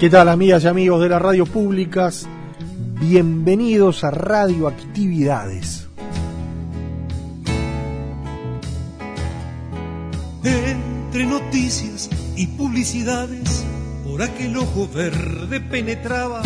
[0.00, 2.26] ¿Qué tal amigas y amigos de las radio públicas?
[2.98, 5.86] Bienvenidos a Radioactividades.
[10.42, 13.62] Entre noticias y publicidades,
[14.08, 16.40] por aquel ojo verde penetraba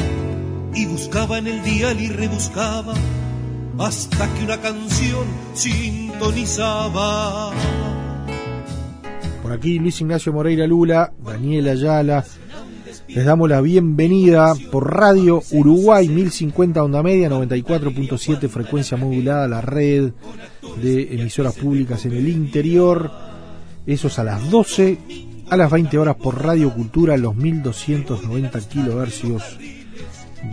[0.75, 2.95] y buscaba en el dial y rebuscaba
[3.79, 7.53] hasta que una canción sintonizaba.
[9.45, 12.25] Por aquí Luis Ignacio Moreira Lula, Daniel Ayala,
[13.15, 20.11] les damos la bienvenida por Radio Uruguay 1050 onda media, 94.7 frecuencia modulada, la red
[20.83, 23.13] de emisoras públicas en el interior.
[23.87, 24.99] Eso es a las 12,
[25.49, 29.59] a las 20 horas por Radio Cultura, los 1290 kilohercios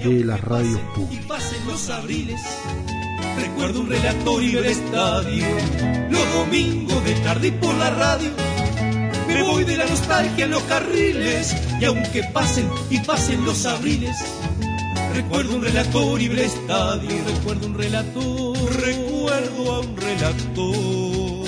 [0.04, 1.56] de las radios públicas.
[3.38, 5.46] Recuerdo un relatorio del estadio,
[6.12, 8.61] los domingos de tarde y por la radio
[9.34, 14.16] me voy de la nostalgia en los carriles y aunque pasen y pasen los abriles,
[15.14, 21.42] recuerdo un relator y el estadio, recuerdo un relator, recuerdo a un relator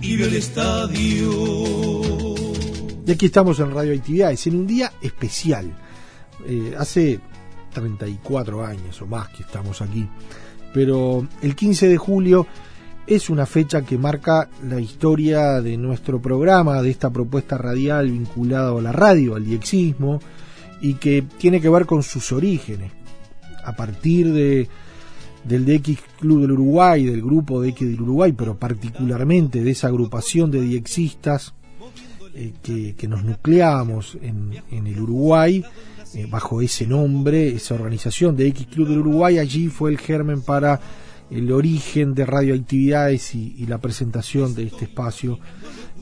[0.00, 1.30] y el estadio.
[3.06, 5.76] Y aquí estamos en Radio Actividades, en un día especial.
[6.46, 7.20] Eh, hace
[7.72, 10.08] 34 años o más que estamos aquí,
[10.72, 12.46] pero el 15 de julio
[13.06, 18.70] es una fecha que marca la historia de nuestro programa, de esta propuesta radial vinculada
[18.70, 20.20] a la radio, al diexismo,
[20.80, 22.92] y que tiene que ver con sus orígenes.
[23.64, 24.68] A partir de,
[25.44, 30.50] del DX Club del Uruguay, del grupo DX del Uruguay, pero particularmente de esa agrupación
[30.50, 31.54] de diexistas
[32.34, 35.64] eh, que, que, nos nucleamos en, en el Uruguay,
[36.14, 40.42] eh, bajo ese nombre, esa organización de X Club del Uruguay, allí fue el germen
[40.42, 40.80] para
[41.30, 45.38] el origen de radioactividades y, la presentación de este espacio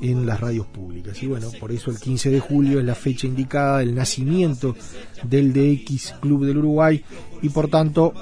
[0.01, 1.23] en las radios públicas.
[1.23, 4.77] Y bueno, por eso el 15 de julio es la fecha indicada del nacimiento
[5.23, 7.05] del DX Club del Uruguay
[7.41, 8.13] y por tanto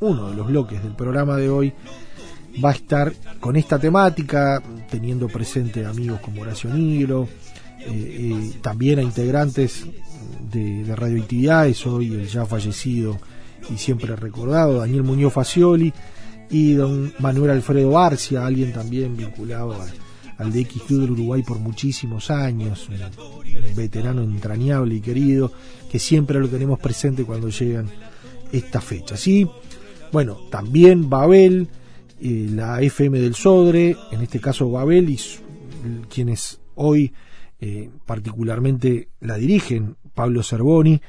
[0.00, 1.72] uno de los bloques del programa de hoy
[2.64, 7.28] va a estar con esta temática, teniendo presente amigos como Horacio Nigro,
[7.80, 9.86] eh, eh, también a integrantes
[10.52, 13.18] de radioactividades, hoy el ya fallecido
[13.70, 15.92] y siempre recordado Daniel Muñoz Facioli,
[16.50, 19.90] y don Manuel Alfredo Arcia, alguien también vinculado al,
[20.38, 25.52] al DX Club del Uruguay por muchísimos años, un veterano entrañable y querido,
[25.90, 27.88] que siempre lo tenemos presente cuando llegan
[28.52, 29.26] estas fechas.
[29.26, 29.48] Y
[30.12, 31.68] bueno, también Babel,
[32.20, 35.18] eh, la FM del Sodre, en este caso Babel, y
[36.08, 37.12] quienes hoy
[37.60, 41.00] eh, particularmente la dirigen, Pablo Cervoni,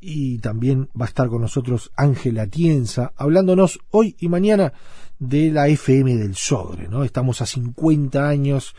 [0.00, 4.72] y también va a estar con nosotros Ángela Tienza, hablándonos hoy y mañana
[5.18, 7.04] de la FM del Sodre, ¿no?
[7.04, 8.74] Estamos a 50 años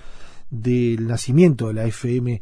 [0.49, 2.41] del nacimiento de la FM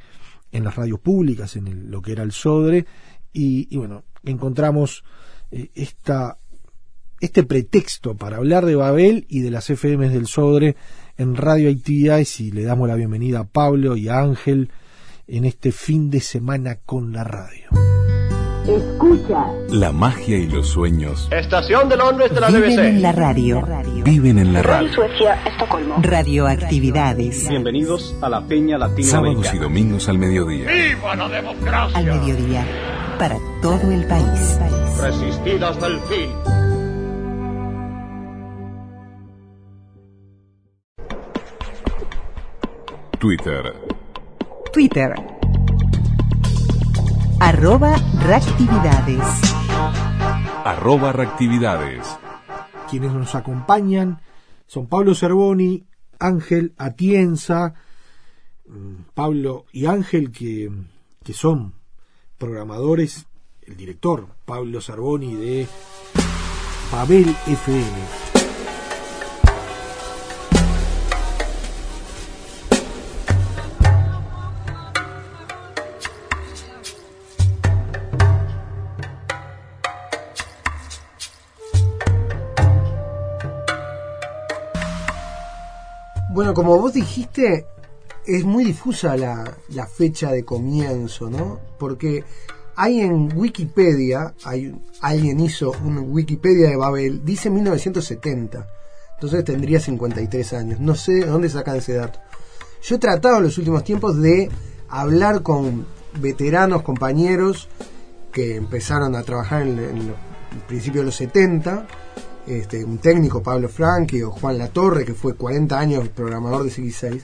[0.51, 2.85] en las radios públicas, en el, lo que era el Sodre,
[3.33, 5.03] y, bueno, encontramos
[5.51, 6.39] eh, esta,
[7.19, 10.75] este pretexto para hablar de Babel y de las FMs del Sodre
[11.17, 14.71] en radioactividades y le damos la bienvenida a Pablo y a Ángel
[15.27, 17.88] en este fin de semana con la radio.
[18.69, 19.45] Escucha.
[19.69, 21.27] La magia y los sueños.
[21.31, 22.79] Estación de Londres de la Viven BBC.
[22.85, 23.67] en la radio.
[24.03, 24.93] Viven en la radio.
[24.93, 25.95] Suecia, Estocolmo.
[26.01, 27.49] Radioactividades.
[27.49, 30.69] Bienvenidos a la Peña Sábados y domingos al mediodía.
[30.69, 31.97] ¡Viva la democracia!
[31.97, 32.63] Al mediodía.
[33.17, 34.59] Para todo el país.
[35.01, 36.29] Resistid hasta el fin.
[43.19, 43.73] Twitter.
[44.71, 45.38] Twitter.
[47.41, 49.23] Arroba reactividades.
[50.65, 52.05] Arroba reactividades.
[52.89, 54.19] Quienes nos acompañan
[54.67, 55.85] son Pablo Cervoni,
[56.19, 57.75] Ángel Atienza,
[58.67, 60.69] mm, Pablo y Ángel que,
[61.23, 61.75] que son
[62.37, 63.25] programadores,
[63.61, 65.67] el director Pablo Cervoni de
[66.91, 68.28] Babel FM.
[86.31, 87.65] Bueno, como vos dijiste,
[88.25, 91.59] es muy difusa la, la fecha de comienzo, ¿no?
[91.79, 92.23] Porque
[92.75, 98.67] hay en Wikipedia, hay, alguien hizo un Wikipedia de Babel, dice 1970.
[99.15, 100.79] Entonces tendría 53 años.
[100.79, 102.19] No sé de dónde sacan ese dato.
[102.83, 104.49] Yo he tratado en los últimos tiempos de
[104.87, 105.87] hablar con
[106.21, 107.67] veteranos, compañeros
[108.31, 110.17] que empezaron a trabajar en, en los
[110.67, 111.87] principios de los 70
[112.49, 117.21] este, un técnico, Pablo Franqui o Juan Latorre, que fue 40 años programador de CX6,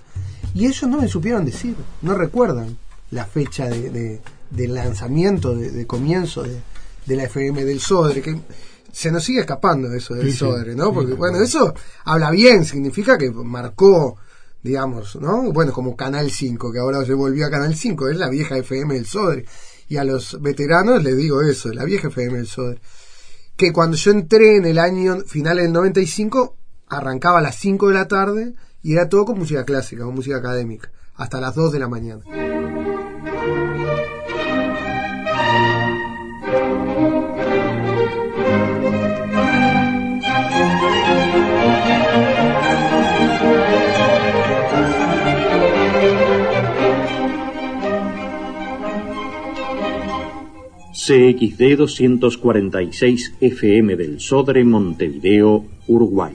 [0.54, 2.78] y ellos no me supieron decir, no recuerdan
[3.10, 8.40] la fecha de, de, lanzamiento, de, comienzo de, la FM del Sodre, que
[8.92, 10.94] se nos sigue escapando eso del Sodre, ¿no?
[10.94, 11.74] Porque, bueno, eso
[12.04, 14.18] habla bien, significa que marcó,
[14.62, 15.52] digamos, ¿no?
[15.52, 18.94] Bueno, como Canal 5, que ahora se volvió a Canal 5, es la vieja FM
[18.94, 19.46] del Sodre.
[19.88, 22.80] Y a los veteranos les digo eso, la vieja FM del Sodre
[23.58, 26.56] que cuando yo entré en el año final del 95,
[26.88, 30.38] arrancaba a las 5 de la tarde y era todo con música clásica, con música
[30.38, 32.24] académica, hasta las 2 de la mañana.
[51.06, 56.34] CXD 246 FM del Sodre Montevideo, Uruguay.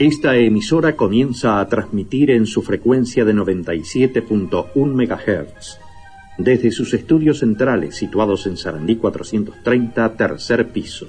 [0.00, 5.78] Esta emisora comienza a transmitir en su frecuencia de 97.1 MHz
[6.36, 11.06] desde sus estudios centrales situados en Sarandí 430, tercer piso.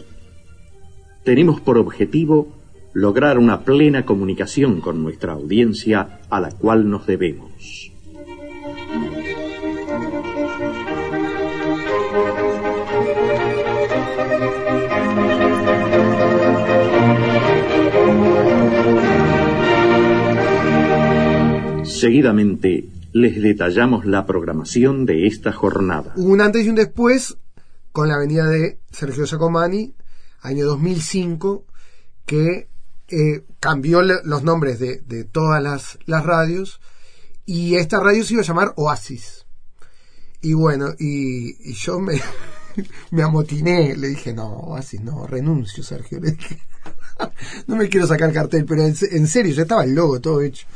[1.23, 2.56] Tenemos por objetivo
[2.97, 7.91] lograr una plena comunicación con nuestra audiencia a la cual nos debemos.
[21.83, 26.13] Seguidamente les detallamos la programación de esta jornada.
[26.15, 27.37] Un antes y un después
[27.91, 29.93] con la venida de Sergio Sacomani,
[30.41, 31.63] año 2005,
[32.25, 32.69] que
[33.09, 36.81] eh, cambió los nombres de, todas las, radios
[37.45, 39.45] y esta radio se iba a llamar Oasis.
[40.41, 42.19] Y bueno, y, yo me,
[43.11, 46.19] me amotiné, le dije, no, Oasis, no, renuncio, Sergio.
[46.19, 46.59] Le dije,
[47.67, 50.67] no me quiero sacar cartel, pero en, serio, ya estaba el logo todo hecho.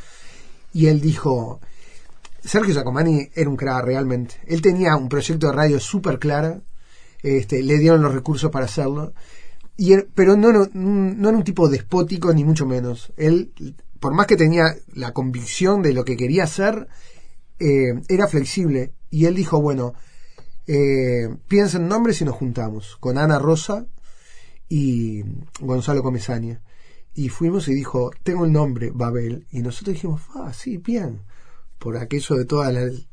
[0.74, 1.60] Y él dijo,
[2.42, 4.36] Sergio Sacomani era un crack realmente.
[4.48, 6.62] Él tenía un proyecto de radio súper clara,
[7.24, 9.13] este, le dieron los recursos para hacerlo
[10.13, 13.11] pero no, no, no era un tipo despótico, ni mucho menos.
[13.18, 13.52] Él,
[14.00, 16.88] por más que tenía la convicción de lo que quería hacer,
[17.59, 18.94] eh, era flexible.
[19.09, 19.94] Y él dijo, bueno,
[20.68, 22.97] eh, piensa en nombres y nos juntamos.
[23.00, 23.85] Con Ana Rosa
[24.69, 25.23] y
[25.59, 26.61] Gonzalo Comesaña.
[27.14, 29.45] Y fuimos y dijo, tengo el nombre, Babel.
[29.52, 31.21] Y nosotros dijimos, ah, sí, bien.
[31.78, 33.07] Por aquello de todas las,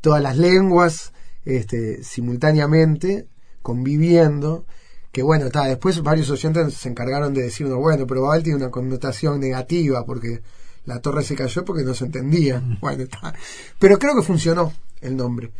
[0.00, 1.12] todas las lenguas,
[1.44, 3.28] este, simultáneamente,
[3.62, 4.66] conviviendo
[5.12, 8.70] que bueno, está, después varios oyentes se encargaron de decir, bueno, pero Babel tiene una
[8.70, 10.42] connotación negativa porque
[10.84, 12.62] la torre se cayó porque no se entendía.
[12.80, 13.34] Bueno, está.
[13.78, 15.52] Pero creo que funcionó el nombre.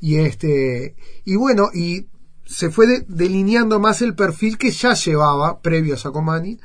[0.00, 0.94] Y este,
[1.24, 2.08] y bueno, y
[2.44, 6.58] se fue delineando más el perfil que ya llevaba previo a Sacomani,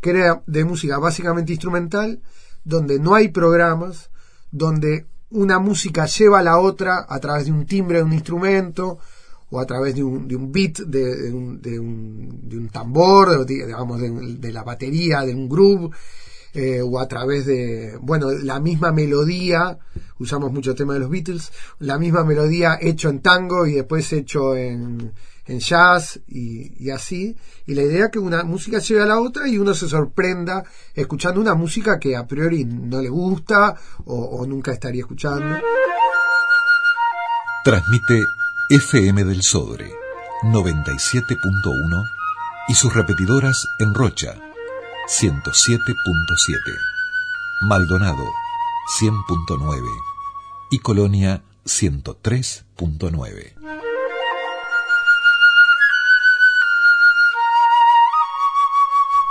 [0.00, 2.20] que era de música básicamente instrumental,
[2.64, 4.10] donde no hay programas,
[4.50, 8.98] donde una música lleva a la otra a través de un timbre de un instrumento,
[9.50, 13.46] o a través de un, de un beat, de, un, de, un, de un tambor,
[13.46, 15.90] digamos, de, la batería, de un groove,
[16.54, 19.78] eh, o a través de, bueno, la misma melodía,
[20.18, 24.12] usamos mucho el tema de los Beatles, la misma melodía hecho en tango y después
[24.12, 25.12] hecho en,
[25.46, 27.36] en jazz y, y, así.
[27.66, 30.64] Y la idea es que una música lleve a la otra y uno se sorprenda
[30.94, 33.74] escuchando una música que a priori no le gusta
[34.06, 35.58] o, o nunca estaría escuchando.
[37.64, 38.37] Transmite
[38.70, 39.90] FM del Sodre
[40.42, 42.04] 97.1
[42.68, 44.34] y sus repetidoras en Rocha
[45.08, 45.94] 107.7.
[47.62, 48.24] Maldonado
[49.00, 49.80] 100.9
[50.70, 53.54] y Colonia 103.9.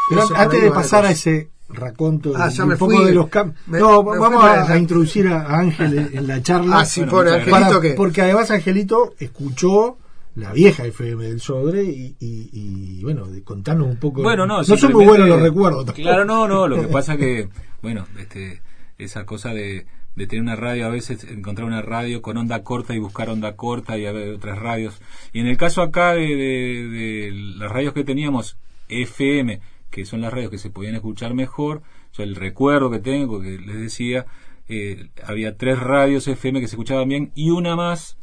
[0.10, 3.06] Pero antes de pasar a ese raconto Ah, ya un me poco fui.
[3.06, 3.60] de los cambios.
[3.68, 6.80] No, me vamos a, a introducir a Ángel en, la charla.
[6.80, 7.90] Ah, sí, Bueno, Angelito Para- que...
[7.92, 9.98] Porque además Angelito escuchó
[10.36, 14.22] la vieja FM del Sodre y, y- y, bueno, de- contanos un poco.
[14.24, 15.86] Bueno, no, no son muy buenos los recuerdos.
[15.86, 16.04] tampoco.
[16.04, 17.50] Claro, no, no, lo que pasa que,
[17.82, 18.62] bueno, este,
[19.00, 22.94] esa cosa de, de tener una radio, a veces encontrar una radio con onda corta
[22.96, 25.02] y buscar onda corta y a ver otras radios.
[25.34, 28.58] Y en el caso acá de, de- de las radios que teníamos,
[28.90, 29.60] FM,
[29.98, 31.82] que son las radios que se podían escuchar mejor,
[32.13, 34.25] yo el recuerdo que tengo, que les decía,
[34.70, 38.18] eh, había tres radios FM que se escuchaban bien y una más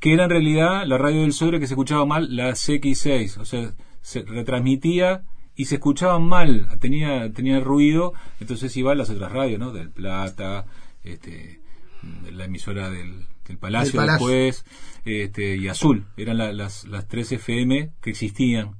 [0.00, 3.44] que era en realidad la radio del Sodre que se escuchaba mal, la CX6, o
[3.44, 5.24] sea, se retransmitía
[5.56, 9.72] y se escuchaba mal, tenía tenía ruido, entonces iba a las otras radios, ¿no?
[9.72, 10.66] Del Plata,
[11.02, 11.60] este,
[12.22, 14.64] de la emisora del, del Palacio, después,
[15.04, 18.76] este, y Azul, eran la- las, las tres FM que existían,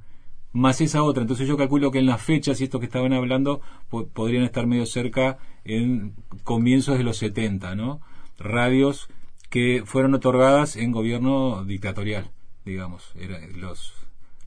[0.53, 3.61] más esa otra, entonces yo calculo que en las fechas y esto que estaban hablando
[3.91, 6.15] po- podrían estar medio cerca en
[6.45, 8.01] comienzos de los 70, ¿no?
[8.39, 9.09] Radios
[9.51, 12.31] que fueron otorgadas en gobierno dictatorial,
[12.65, 13.13] digamos.
[13.17, 13.93] Era, los,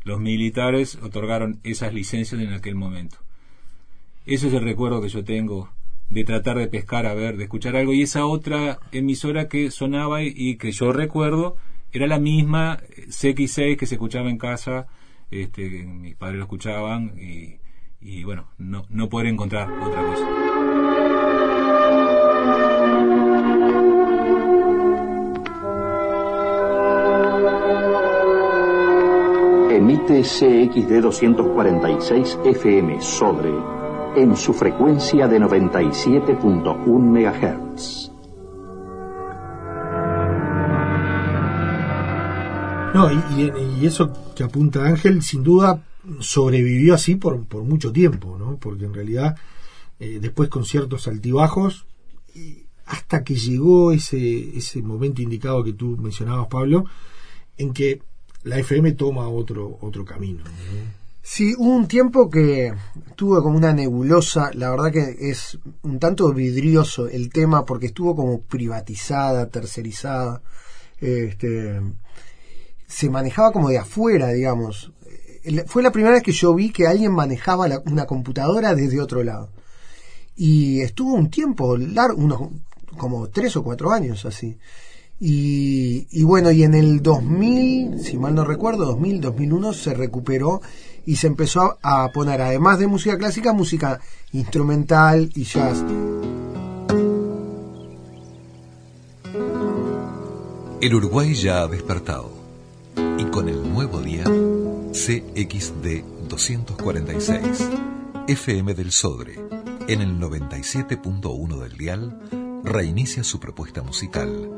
[0.03, 3.17] los militares otorgaron esas licencias en aquel momento.
[4.25, 5.69] Ese es el recuerdo que yo tengo
[6.09, 7.93] de tratar de pescar, a ver, de escuchar algo.
[7.93, 11.55] Y esa otra emisora que sonaba y, y que yo recuerdo
[11.93, 14.87] era la misma eh, CX6 que se escuchaba en casa,
[15.31, 17.59] este, mis padres lo escuchaban y,
[18.01, 20.27] y bueno, no, no poder encontrar otra cosa.
[29.71, 33.81] Emite CXD 246 FM Sodre
[34.15, 38.10] en su frecuencia de 97.1 MHz.
[42.93, 45.83] No, y, eso que apunta Ángel, sin duda
[46.19, 48.57] sobrevivió así por, por mucho tiempo, ¿no?
[48.57, 49.37] Porque en realidad,
[49.99, 51.85] eh, después con ciertos altibajos,
[52.33, 56.85] y hasta que llegó ese, ese momento indicado que tú mencionabas, Pablo,
[57.57, 58.01] en que
[58.43, 60.43] la FM toma otro, otro camino.
[60.43, 61.01] ¿no?
[61.23, 62.73] Sí, hubo un tiempo que
[63.15, 68.15] tuvo como una nebulosa, la verdad que es un tanto vidrioso el tema porque estuvo
[68.15, 70.41] como privatizada, tercerizada,
[70.99, 71.79] este,
[72.91, 74.91] se manejaba como de afuera, digamos.
[75.43, 78.99] El- Fue la primera vez que yo vi que alguien manejaba la- una computadora desde
[79.01, 79.49] otro lado.
[80.35, 82.41] Y estuvo un tiempo largo, unos
[82.97, 84.57] como tres o cuatro años así.
[85.19, 90.61] Y, y bueno, y en el 2000, si mal no recuerdo, 2000, 2001 se recuperó
[91.05, 93.99] y se empezó a, a poner, además de música clásica, música
[94.33, 95.83] instrumental y jazz.
[100.81, 102.31] El Uruguay ya ha despertado
[103.31, 107.69] con el nuevo día CXD 246
[108.27, 109.39] FM del Sodre
[109.87, 112.19] en el 97.1 del dial
[112.63, 114.49] reinicia su propuesta musical,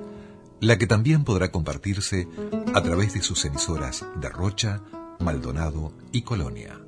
[0.59, 2.27] la que también podrá compartirse
[2.73, 4.81] a través de sus emisoras de Rocha,
[5.19, 6.79] Maldonado y Colonia.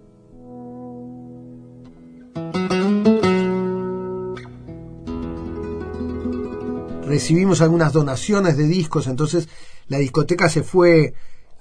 [7.06, 9.48] recibimos algunas donaciones de discos, entonces
[9.88, 11.14] la discoteca se fue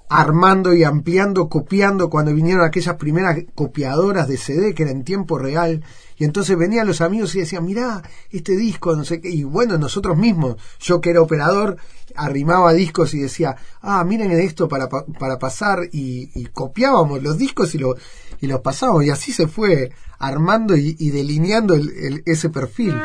[0.09, 5.37] armando y ampliando, copiando cuando vinieron aquellas primeras copiadoras de CD que era en tiempo
[5.37, 5.83] real.
[6.17, 9.77] Y entonces venían los amigos y decían mirá este disco no sé qué y bueno
[9.77, 11.75] nosotros mismos yo que era operador
[12.15, 17.75] arrimaba discos y decía ah miren esto para, pa- para pasar y, copiábamos los discos
[17.75, 17.95] y, lo,
[18.39, 19.03] y los pasábamos.
[19.05, 22.95] Y así se fue armando y, delineando el- el- ese perfil.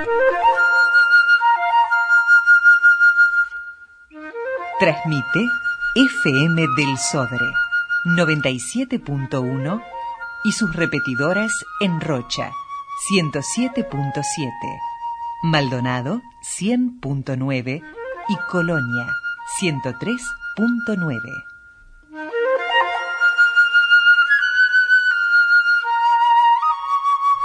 [4.79, 5.41] Transmite
[5.97, 7.53] FM del Sodre
[8.17, 9.83] 97.1
[10.45, 12.53] y sus repetidoras en Rocha
[13.11, 14.23] 107.7,
[15.43, 16.23] Maldonado
[16.61, 17.83] 100.9
[18.29, 19.07] y Colonia
[19.61, 21.45] 103.9.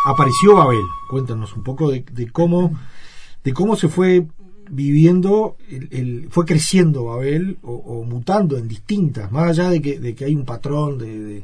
[0.06, 0.86] apareció Babel.
[1.10, 2.72] Cuéntanos un poco de, de cómo
[3.44, 4.28] de cómo se fue
[4.70, 10.00] viviendo, el, el- fue creciendo Babel o, o mutando en distintas, más allá de que,
[10.00, 11.44] de que hay un patrón de,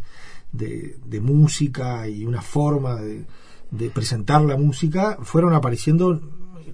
[0.52, 3.24] de- música y una forma de,
[3.72, 6.20] de presentar la música, fueron apareciendo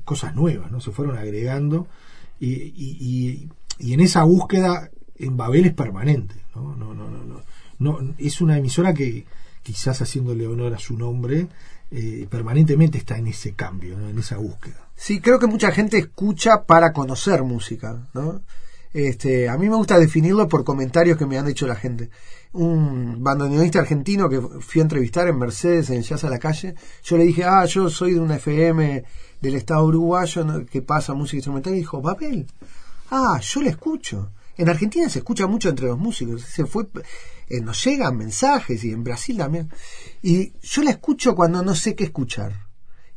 [0.05, 0.79] cosas nuevas, ¿no?
[0.81, 1.87] Se fueron agregando
[2.39, 3.49] y, y- y-
[3.79, 6.75] y en esa búsqueda en Babel es permanente, ¿no?
[6.75, 7.41] No, no, no, no.
[7.79, 9.25] No, es una emisora que
[9.61, 11.47] quizás haciéndole honor a su nombre
[11.91, 14.09] eh, permanentemente está en ese cambio, ¿no?
[14.09, 14.89] en esa búsqueda.
[14.95, 18.41] Sí, creo que mucha gente escucha para conocer música, ¿no?
[18.93, 22.09] Este, a mí me gusta definirlo por comentarios que me han hecho la gente.
[22.53, 27.17] Un bandoneonista argentino que fui a entrevistar en Mercedes, en Jazz a la calle, yo
[27.17, 29.03] le dije, ah, yo soy de una FM
[29.39, 32.47] del Estado uruguayo que pasa música instrumental, y dijo, Babel,
[33.11, 34.31] ah, yo la escucho.
[34.57, 36.87] En Argentina se escucha mucho entre los músicos, se fue,
[37.49, 39.71] eh, nos llegan mensajes y en Brasil también.
[40.21, 42.67] Y yo la escucho cuando no sé qué escuchar.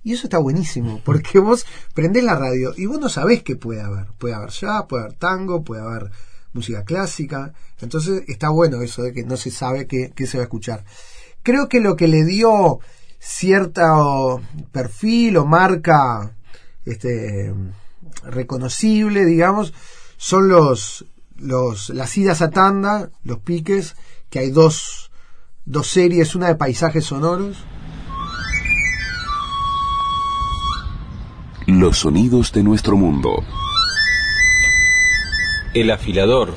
[0.02, 3.82] Y eso está buenísimo, porque vos prendés la radio y vos no sabés qué puede
[3.82, 4.06] haber.
[4.18, 6.10] Puede haber jazz, puede haber tango, puede haber
[6.52, 7.52] música clásica.
[7.80, 10.84] Entonces está bueno eso de que no se sabe qué, qué se va a escuchar.
[11.42, 12.80] Creo que lo que le dio
[13.18, 14.40] cierto
[14.72, 16.34] perfil o marca
[16.84, 17.54] este
[18.24, 19.74] reconocible, digamos,
[20.16, 21.06] son los,
[21.36, 23.96] los las idas a tanda, los piques,
[24.30, 25.10] que hay dos,
[25.64, 27.56] dos series, una de paisajes sonoros
[31.70, 33.44] Los sonidos de nuestro mundo.
[35.72, 36.54] El afilador.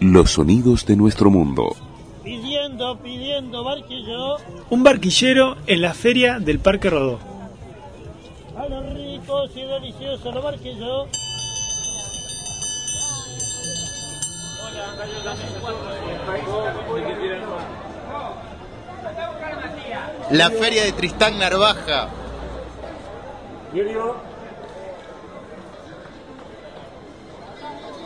[0.00, 1.76] Los sonidos de nuestro mundo.
[2.24, 4.38] Pidiendo, pidiendo barquillo.
[4.70, 7.20] Un barquillero en la feria del Parque Rodó.
[8.56, 11.08] A los ricos y deliciosos los barquillos.
[20.30, 22.08] La feria de Tristán Narvaja.
[23.72, 24.16] Diario.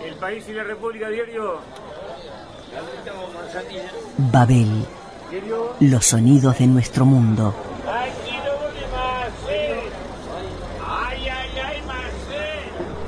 [0.05, 1.59] El país y la República, diario.
[4.19, 4.87] Babel.
[5.81, 7.55] Los sonidos de nuestro mundo.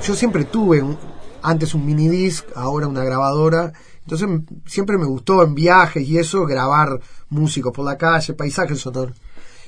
[0.03, 0.97] Yo siempre tuve un-
[1.41, 3.73] antes un mini disc, ahora una grabadora.
[4.01, 4.27] Entonces
[4.65, 9.15] siempre me gustó en viajes y eso grabar músicos por la calle, paisajes sonoros.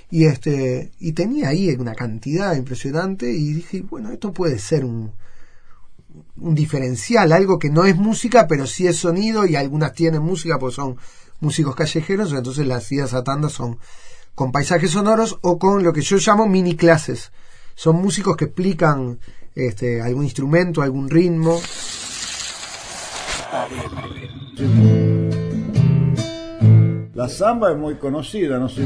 [0.09, 5.11] Y este y tenía ahí una cantidad impresionante y dije, bueno, esto puede ser un
[6.37, 10.59] un diferencial, algo que no es música, pero sí es sonido y algunas tienen música
[10.59, 10.97] porque son
[11.39, 13.79] músicos callejeros, entonces las idas a tanda son
[14.35, 17.31] con paisajes sonoros o con lo que yo llamo mini clases.
[17.75, 19.19] Son músicos que explican
[19.55, 21.59] este, algún instrumento, algún ritmo.
[27.13, 28.83] La samba es muy conocida, no sé.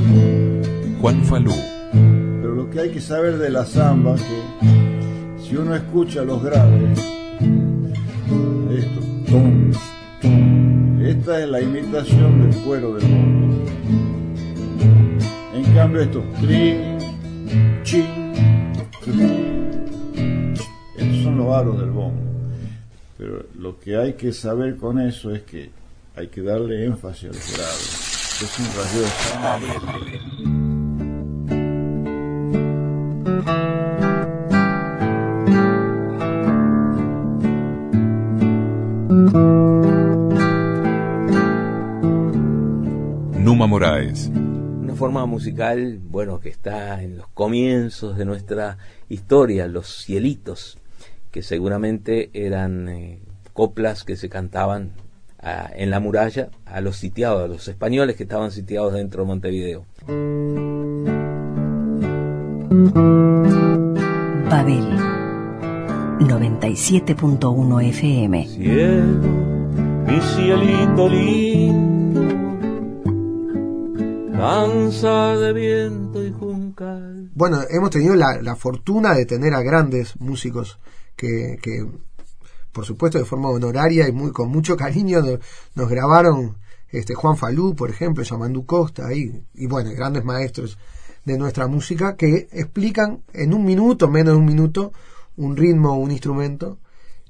[1.00, 1.54] Juan Falú.
[1.92, 7.00] Pero lo que hay que saber de la samba que si uno escucha los graves,
[8.72, 9.72] esto, tum,
[10.22, 13.66] tum, esta es la imitación del cuero del bombo.
[15.54, 16.98] En cambio esto, trin,
[17.84, 18.34] chin,
[19.04, 19.45] trin, estos
[21.36, 22.22] son los aros del bombo.
[23.18, 25.70] Pero lo que hay que saber con eso es que
[26.16, 28.42] hay que darle énfasis a los graves.
[28.42, 29.60] Es un rasgueo de samba.
[43.40, 44.30] Numa Moraes.
[44.34, 48.78] Una forma musical, bueno, que está en los comienzos de nuestra
[49.10, 50.78] historia, los cielitos,
[51.36, 53.20] que seguramente eran eh,
[53.52, 54.94] coplas que se cantaban
[55.38, 59.28] a- en la muralla a los sitiados, a los españoles que estaban sitiados dentro de
[59.28, 59.86] Montevideo.
[64.50, 64.88] Babel
[66.20, 68.48] 97.1 FM.
[68.48, 69.28] Cielo,
[70.08, 72.22] mi cielito lindo,
[74.38, 77.30] danza de viento y juncal.
[77.36, 80.80] Bueno, hemos tenido la, la fortuna de tener a grandes músicos
[81.16, 81.58] que,
[82.72, 85.22] por supuesto, de forma honoraria y muy con mucho cariño
[85.76, 86.58] nos, grabaron
[86.90, 90.78] este Juan Falú, por ejemplo, Yamandu Costa y, bueno, grandes maestros
[91.26, 94.94] de nuestra música que explican en un minuto, menos de un minuto,
[95.38, 96.80] un ritmo un instrumento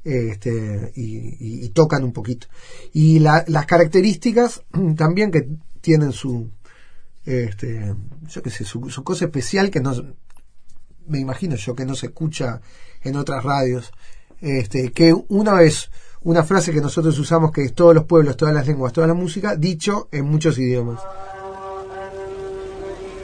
[0.03, 2.47] este, y tocan un poquito.
[2.93, 4.63] Y la- las características
[4.97, 5.47] también que
[5.81, 6.49] tienen su,
[7.25, 7.95] este,
[8.27, 9.93] yo qué sé, su, su cosa especial que no,
[11.07, 12.61] me imagino yo que no se escucha
[13.04, 13.92] en otras radios,
[14.40, 15.90] este, que una vez,
[16.22, 19.14] una frase que nosotros usamos que es todos los pueblos, todas las lenguas, toda la
[19.14, 21.00] música, dicho en muchos idiomas.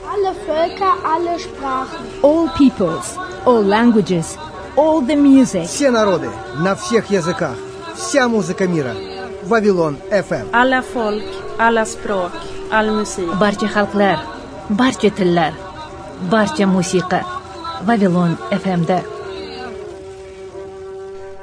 [0.09, 2.05] Alle Völker, alle Sprachen.
[2.23, 4.37] All peoples, all languages,
[4.75, 5.65] all the music.
[5.65, 6.29] Все народы,
[6.59, 7.55] на всех языках,
[7.95, 8.95] вся музыка мира.
[9.43, 10.47] Вавилон FM.
[10.51, 11.23] Alla folk,
[11.59, 12.31] alla språk,
[12.71, 13.27] all musik.
[13.39, 14.19] Barcha xalqlar,
[14.69, 15.53] barcha tillar,
[16.29, 17.37] barcha musiqa.
[17.85, 19.03] Vavilon FM'da.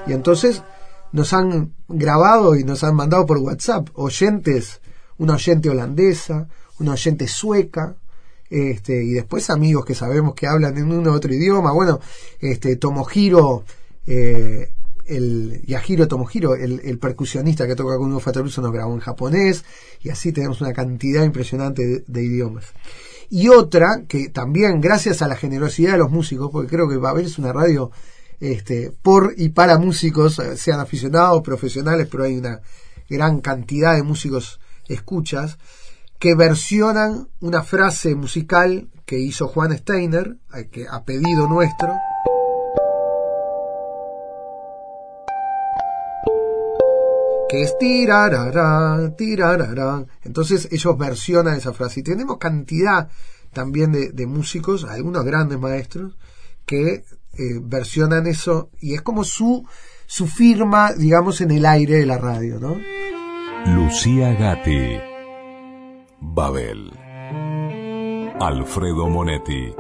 [0.08, 0.64] Y entonces
[1.12, 4.82] nos han grabado y nos han mandado por WhatsApp oyentes
[5.18, 6.48] una oyente holandesa,
[6.80, 7.96] una oyente sueca,
[8.50, 11.72] este, y después amigos que sabemos que hablan en un u otro idioma.
[11.72, 12.00] Bueno,
[12.40, 13.64] este, Tomohiro,
[14.08, 14.72] eh,
[15.06, 19.66] el Yahiro Tomohiro, el, el percusionista que toca con un Fataruso, nos grabó en japonés,
[20.02, 22.66] y así tenemos una cantidad impresionante de, de idiomas.
[23.30, 27.26] Y otra que también, gracias a la generosidad de los músicos, porque creo que Babel
[27.26, 27.92] es una radio
[28.40, 32.62] este, por y para músicos, eh, sean aficionados, profesionales, pero hay una
[33.10, 35.58] gran cantidad de músicos escuchas,
[36.20, 40.38] que versionan una frase musical que hizo Juan Steiner,
[40.72, 41.90] que, a pedido nuestro.
[47.50, 50.06] que es tirarará, tirarará.
[50.22, 52.02] Entonces ellos versionan esa frase.
[52.02, 53.10] Y tenemos cantidad
[53.52, 56.16] también de músicos, algunos grandes maestros,
[56.68, 59.66] que eh, versionan eso y es como su,
[60.06, 62.78] su firma, digamos, en el aire de la radio, ¿no?
[63.66, 65.00] Lucía Gatti.
[66.22, 66.92] Babel.
[68.40, 69.74] Alfredo Monetti.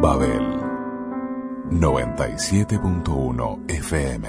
[0.00, 0.60] Babel.
[1.70, 4.28] 97.1 FM.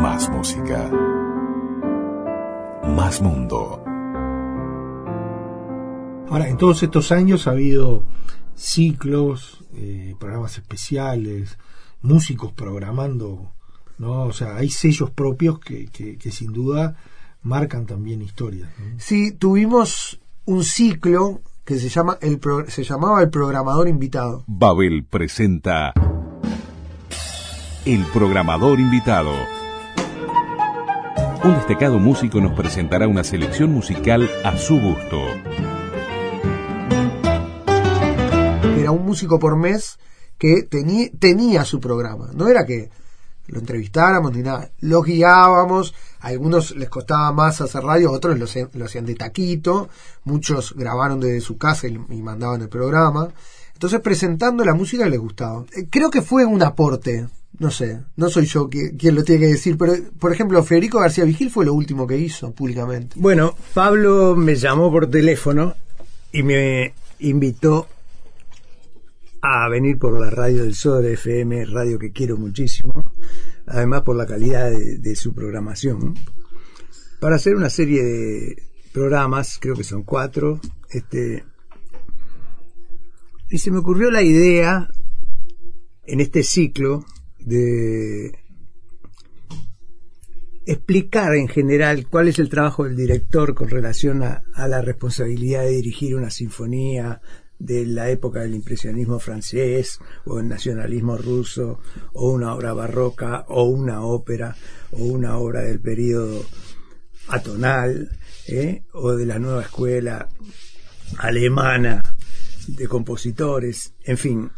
[0.00, 0.90] Más música.
[2.84, 3.85] Más mundo.
[6.28, 8.02] Ahora, en todos estos años ha habido
[8.56, 11.58] ciclos, eh, programas especiales,
[12.02, 13.52] músicos programando,
[13.98, 14.24] ¿no?
[14.24, 16.96] O sea, hay sellos propios que, que, que sin duda
[17.42, 18.70] marcan también historias.
[18.78, 18.98] ¿no?
[18.98, 24.44] Sí, tuvimos un ciclo que se llama el pro, se llamaba el programador invitado.
[24.46, 25.92] Babel presenta
[27.84, 29.32] El programador invitado.
[31.44, 35.75] Un destacado músico nos presentará una selección musical a su gusto.
[38.86, 39.98] Era un músico por mes
[40.38, 42.30] que tenía, su programa.
[42.32, 42.88] No era que
[43.48, 44.70] lo entrevistáramos ni nada.
[44.78, 49.88] Los guiábamos, a algunos les costaba más hacer radio, otros lo, lo hacían de taquito,
[50.22, 53.28] muchos grabaron desde su casa y, y, mandaban el programa.
[53.72, 55.64] Entonces presentando la música les gustaba.
[55.76, 57.26] Eh, creo que fue un aporte,
[57.58, 61.00] no sé, no soy yo quien, quien lo tiene que decir, pero por ejemplo Federico
[61.00, 63.16] García Vigil fue lo último que hizo públicamente.
[63.18, 65.74] Bueno, Pablo me llamó por teléfono
[66.30, 67.88] y me invitó
[69.40, 73.12] a venir por la radio del Sodre FM, radio que quiero muchísimo,
[73.66, 76.14] además por la calidad de, su programación,
[77.20, 81.44] para hacer una serie de programas, creo que son cuatro, este,
[83.50, 84.88] y se me ocurrió la idea
[86.04, 87.04] en este ciclo
[87.38, 88.32] de
[90.66, 95.70] explicar en general cuál es el trabajo del director con relación a la responsabilidad de
[95.70, 97.20] dirigir una sinfonía,
[97.58, 101.80] de la época del impresionismo francés o el nacionalismo ruso
[102.12, 104.56] o una obra barroca o una ópera
[104.92, 106.44] o una obra del periodo
[107.28, 108.10] atonal
[108.48, 108.84] ¿eh?
[108.92, 110.28] o de la nueva escuela
[111.18, 112.16] alemana
[112.66, 114.50] de compositores, en fin.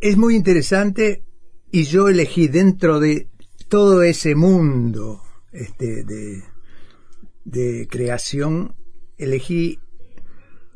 [0.00, 1.24] Es muy interesante
[1.70, 3.28] y yo elegí dentro de
[3.68, 6.42] todo ese mundo este, de,
[7.44, 8.74] de creación,
[9.18, 9.78] elegí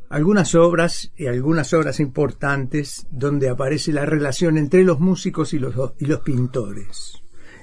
[0.09, 5.75] algunas obras y algunas obras importantes donde aparece la relación entre los músicos y los,
[5.99, 7.21] y los pintores,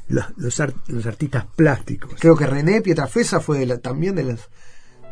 [0.08, 2.14] los, los, art, los artistas plásticos.
[2.18, 4.50] Creo que René Pietrafesa fue de la, también de las,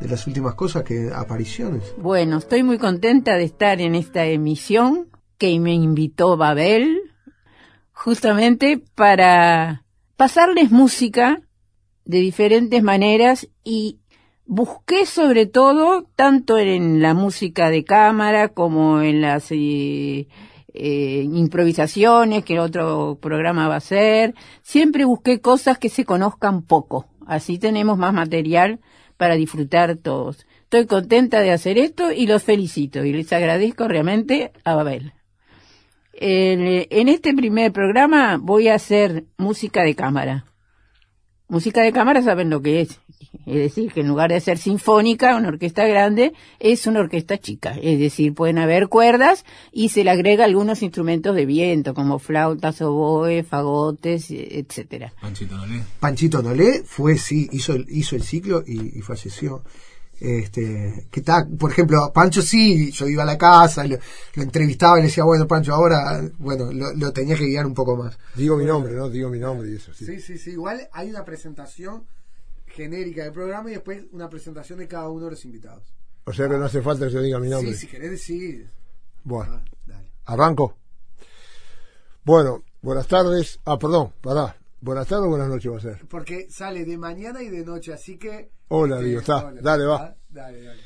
[0.00, 1.94] de las últimas cosas que apariciones.
[1.98, 7.00] Bueno, estoy muy contenta de estar en esta emisión que me invitó Babel
[7.92, 9.84] justamente para
[10.16, 11.40] pasarles música
[12.04, 13.99] de diferentes maneras y
[14.50, 20.26] busqué sobre todo, tanto en la música de cámara como en las eh,
[20.74, 26.62] eh, improvisaciones que el otro programa va a hacer, siempre busqué cosas que se conozcan
[26.62, 27.06] poco.
[27.28, 28.80] Así tenemos más material
[29.16, 30.44] para disfrutar todos.
[30.64, 35.12] Estoy contenta de hacer esto y los felicito y les agradezco realmente a Babel.
[36.12, 40.44] El, en este primer programa voy a hacer música de cámara.
[41.46, 43.00] Música de cámara saben lo que es.
[43.46, 47.76] Es decir, que en lugar de ser sinfónica, una orquesta grande, es una orquesta chica.
[47.80, 52.80] Es decir, pueden haber cuerdas y se le agrega algunos instrumentos de viento, como flautas,
[52.80, 55.12] oboe, fagotes, etcétera.
[55.20, 55.82] Panchito Nolé.
[55.98, 59.62] Panchito Nolé fue, sí, hizo, hizo el ciclo y, y falleció.
[60.20, 63.96] Este, que está, por ejemplo, Pancho sí, yo iba a la casa, lo,
[64.34, 67.72] lo, entrevistaba y le decía, bueno, Pancho, ahora, bueno, lo, lo tenía que guiar un
[67.72, 68.18] poco más.
[68.34, 69.08] Digo mi nombre, ¿no?
[69.08, 70.04] Digo mi nombre y eso, sí.
[70.04, 72.04] Sí, sí, sí, igual hay una presentación
[72.82, 75.94] genérica del programa y después una presentación de cada uno de los invitados.
[76.24, 77.72] O sea que no hace falta que yo diga mi nombre.
[77.72, 78.68] Sí, si querés decir.
[79.24, 80.76] Bueno, ah, arranco.
[82.24, 83.60] Bueno, Buenas tardes.
[83.66, 84.56] Ah, perdón, pará.
[84.80, 86.08] Buenas tardes o buenas noches va a ser.
[86.08, 88.52] Porque sale de mañana y de noche, así que.
[88.68, 89.48] Hola, digo, está.
[89.48, 89.60] hola.
[89.60, 89.96] Dale, va.
[89.96, 90.80] Ah, Dale, dale.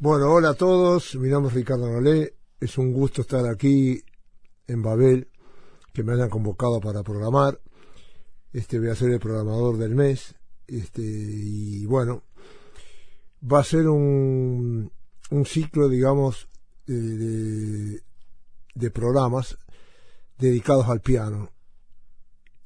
[0.00, 1.14] Bueno, hola a todos.
[1.14, 2.34] Mi nombre es Ricardo Nolé.
[2.58, 4.02] Es un gusto estar aquí
[4.66, 5.28] en Babel,
[5.92, 7.60] que me hayan convocado para programar.
[8.52, 10.34] Este voy a ser el programador del mes.
[10.66, 12.22] Este, y bueno,
[13.40, 14.90] va a ser un,
[15.30, 16.48] un ciclo, digamos,
[16.86, 18.02] de, de,
[18.74, 19.58] de programas
[20.38, 21.50] dedicados al piano,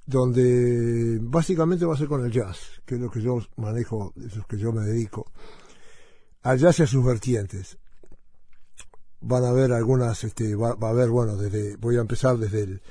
[0.07, 4.39] donde básicamente va a ser con el jazz, que es lo que yo manejo, es
[4.49, 5.31] que yo me dedico,
[6.43, 7.79] al jazz y a sus vertientes.
[9.23, 12.63] Van a haber algunas, este, va, va a haber, bueno, desde, voy a empezar desde
[12.63, 12.83] el,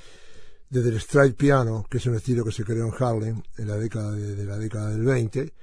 [0.70, 3.76] desde el stride piano, que es un estilo que se creó en Harlem en la
[3.76, 5.54] década de, la década del 20,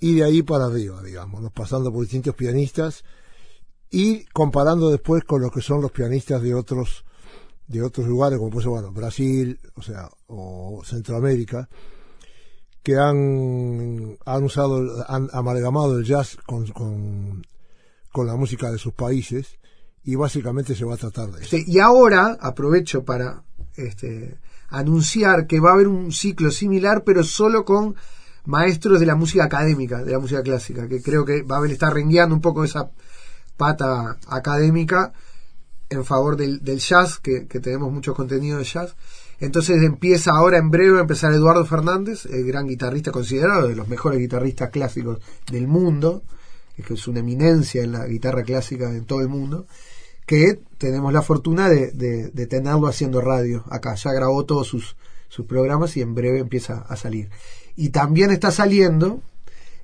[0.00, 3.04] y de ahí para arriba, digamos, pasando por distintos pianistas
[3.90, 7.04] y comparando después con lo que son los pianistas de otros
[7.66, 11.66] de otros lugares como puede ser bueno Brasil o sea o Centroamérica
[12.82, 17.46] que han han usado han amalgamado el jazz con, con,
[18.12, 19.58] con la música de sus países
[20.04, 21.56] y básicamente se va a tratar de eso.
[21.56, 23.42] Este, y ahora aprovecho para
[23.76, 27.94] este, anunciar que va a haber un ciclo similar, pero solo con
[28.46, 32.34] maestros de la música académica, de la música clásica, que creo que Babel está rengueando
[32.34, 32.90] un poco esa
[33.56, 35.12] pata académica
[35.88, 38.96] en favor del, jazz, que, que, tenemos mucho contenido de jazz.
[39.40, 43.88] Entonces empieza ahora en breve a empezar Eduardo Fernández, el gran guitarrista considerado de los
[43.88, 45.18] mejores guitarristas clásicos
[45.50, 46.22] del mundo,
[46.82, 49.66] que es una eminencia en la guitarra clásica en todo el mundo,
[50.26, 53.94] que tenemos la fortuna de, tenerlo haciendo radio acá.
[53.94, 54.96] Ya grabó todos sus,
[55.48, 57.28] programas y en breve empieza a salir.
[57.74, 59.20] Y también está saliendo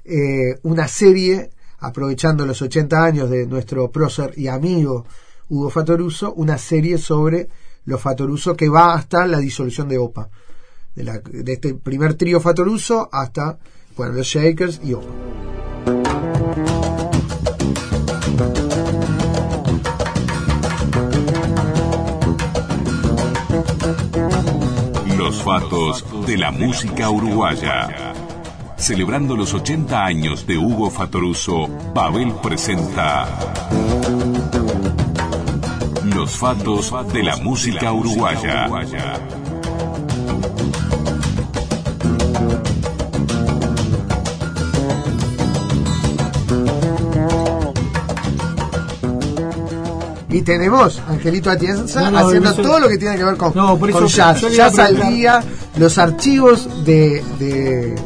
[0.05, 5.07] eh, una serie, aprovechando los 80 años de nuestro prócer y amigo
[5.49, 7.49] Hugo Fatoruso, una serie sobre
[7.85, 10.31] los Fatoruso que va hasta la disolución de OPA.
[10.95, 13.59] De, de este primer trío Fatoruso hasta
[13.97, 17.10] bueno, los Shakers y OPA.
[25.45, 28.13] Fatos de la música uruguaya.
[28.77, 33.27] Celebrando los 80 años de Hugo Fatoruso, Babel presenta
[36.05, 38.69] Los fatos de la música uruguaya.
[50.31, 53.53] Y tenemos Angelito Atienza No, no, haciendo eso- todo lo que tiene que ver con,
[53.55, 54.41] No, por con eso jazz.
[54.55, 55.45] Jazz al preguntar- día,
[55.77, 57.97] los archivos de, de,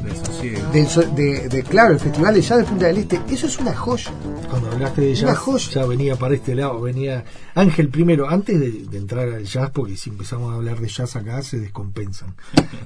[0.73, 3.21] del so- de, de, claro, el Festival de Jazz de Punta del Este.
[3.31, 4.11] Eso es una joya.
[4.49, 5.71] Cuando hablaste de Una jazz, joya.
[5.71, 9.97] ya venía para este lado, venía Ángel primero, antes de, de entrar al jazz, porque
[9.97, 12.35] si empezamos a hablar de jazz acá se descompensan.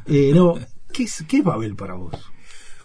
[0.06, 0.54] Eh, no,
[0.92, 2.12] ¿qué es, ¿qué es Babel para vos?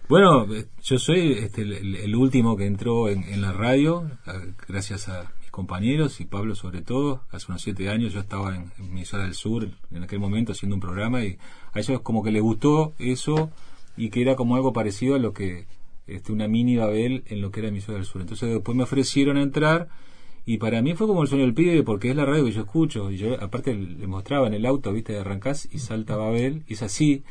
[0.08, 4.54] Bueno, eh, yo soy este, el, el último que entró en, en la radio, eh,
[4.68, 7.22] gracias a compañeros y Pablo sobre todo.
[7.30, 10.82] Hace unos siete años yo estaba en, en del Sur, en aquel momento haciendo un
[10.82, 11.38] programa y
[11.74, 13.52] a ellos como que les gustó eso
[13.96, 15.68] y que era como algo parecido a lo que
[16.08, 18.22] este, una mini Babel en lo que era Minnesota del Sur.
[18.22, 19.90] Entonces después me ofrecieron a entrar
[20.44, 22.62] y para mí fue como el sueño del pibe porque es la radio que yo
[22.62, 26.74] escucho y yo aparte le mostraba en el auto, viste, arrancás y salta Babel, y
[26.74, 27.24] es así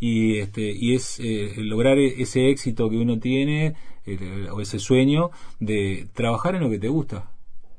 [0.00, 4.80] y este y es eh, lograr e- ese éxito que uno tiene eh, o ese
[4.80, 5.30] sueño
[5.60, 7.30] de trabajar en lo que te gusta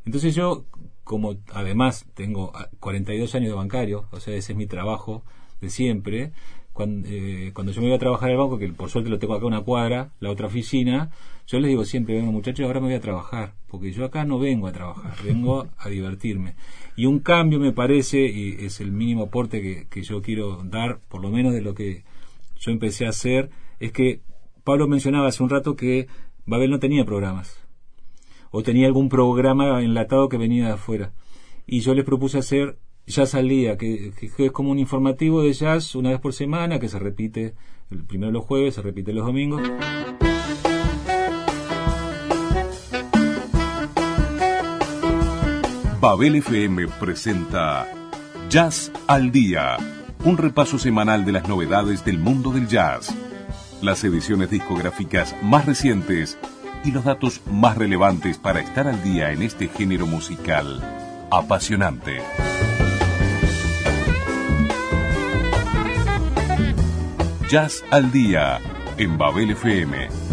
[0.05, 0.65] entonces yo
[1.03, 5.23] como además tengo ah, 42 años de bancario o sea ese es mi trabajo
[5.59, 6.31] de siempre
[6.73, 7.09] cuando,
[7.53, 9.61] cuando yo me iba a trabajar al banco que por suerte lo tengo acá una
[9.61, 11.11] cuadra la otra oficina
[11.47, 14.39] yo les digo siempre venga muchachos ahora me voy a trabajar porque yo acá no
[14.39, 16.55] vengo a trabajar vengo a divertirme.
[16.95, 20.99] Y un cambio me parece y es el mínimo aporte que, que yo quiero dar
[21.09, 22.03] por lo menos de lo que
[22.59, 24.21] yo empecé a hacer es que
[24.63, 26.07] Pablo mencionaba hace un rato que
[26.45, 27.60] Babel no tenía programas
[28.51, 31.13] o tenía algún programa enlatado que venía de afuera.
[31.65, 35.53] Y yo les propuse hacer Jazz al día que, que- es como un informativo de
[35.53, 37.55] jazz una vez por semana que se repite
[37.89, 39.61] el primero los jueves se repite los domingos.
[45.99, 47.87] Babel FM presenta
[48.49, 49.77] Jazz al Día,
[50.25, 53.13] un repaso semanal de las novedades del mundo del jazz,
[53.81, 56.37] las ediciones discográficas más recientes
[56.83, 60.81] y los datos más relevantes para estar al día en este género musical
[61.31, 62.21] apasionante.
[67.49, 68.59] Jazz al Día
[68.97, 70.30] en Babel FM.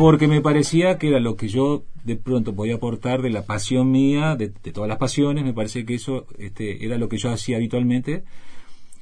[0.00, 3.90] Porque me parecía que era lo que yo de pronto podía aportar de la pasión
[3.90, 7.30] mía, de, de todas las pasiones, me parece que eso este, era lo que yo
[7.30, 8.24] hacía habitualmente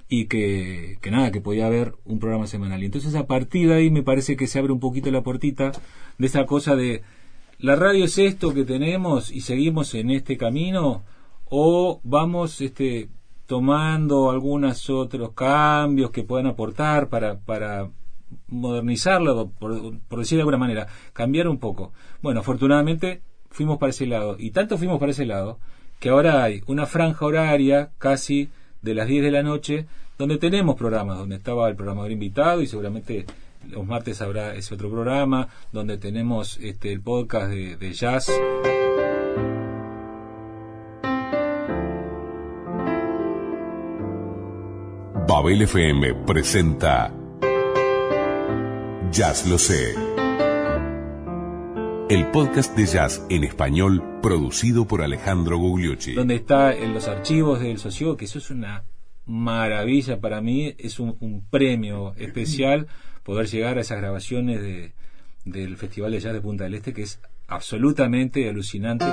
[0.08, 2.82] y que, nada, que podía haber un programa semanal.
[2.82, 5.70] Y entonces a partir de ahí me parece que se abre un poquito la puertita
[6.18, 7.02] de esa cosa de
[7.60, 11.04] la radio es esto que tenemos y seguimos en este camino
[11.44, 13.08] o vamos este
[13.46, 17.88] tomando algunos otros cambios que puedan aportar para, para
[18.48, 21.92] modernizarlo, por, por decir de alguna manera, cambiar un poco.
[22.22, 25.58] Bueno, afortunadamente fuimos para ese lado y tanto fuimos para ese lado
[26.00, 28.50] que ahora hay una franja horaria casi
[28.82, 29.86] de las 10 de la noche
[30.16, 33.24] donde tenemos programas, donde estaba el programador invitado y seguramente
[33.68, 38.30] los martes habrá ese otro programa, donde tenemos este, el podcast de, de jazz.
[45.26, 47.12] Babel FM presenta
[49.10, 49.94] Jazz Lo Sé.
[52.10, 56.14] El podcast de jazz en español producido por Alejandro Gugliucci.
[56.14, 58.84] donde está en los archivos del sociólogo, que eso es una
[59.24, 62.86] maravilla para mí, es un, un premio especial
[63.22, 64.92] poder llegar a esas grabaciones de,
[65.44, 69.06] del Festival de Jazz de Punta del Este, que es absolutamente alucinante.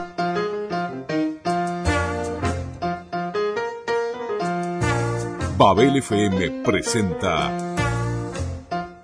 [5.57, 7.84] Babel FM presenta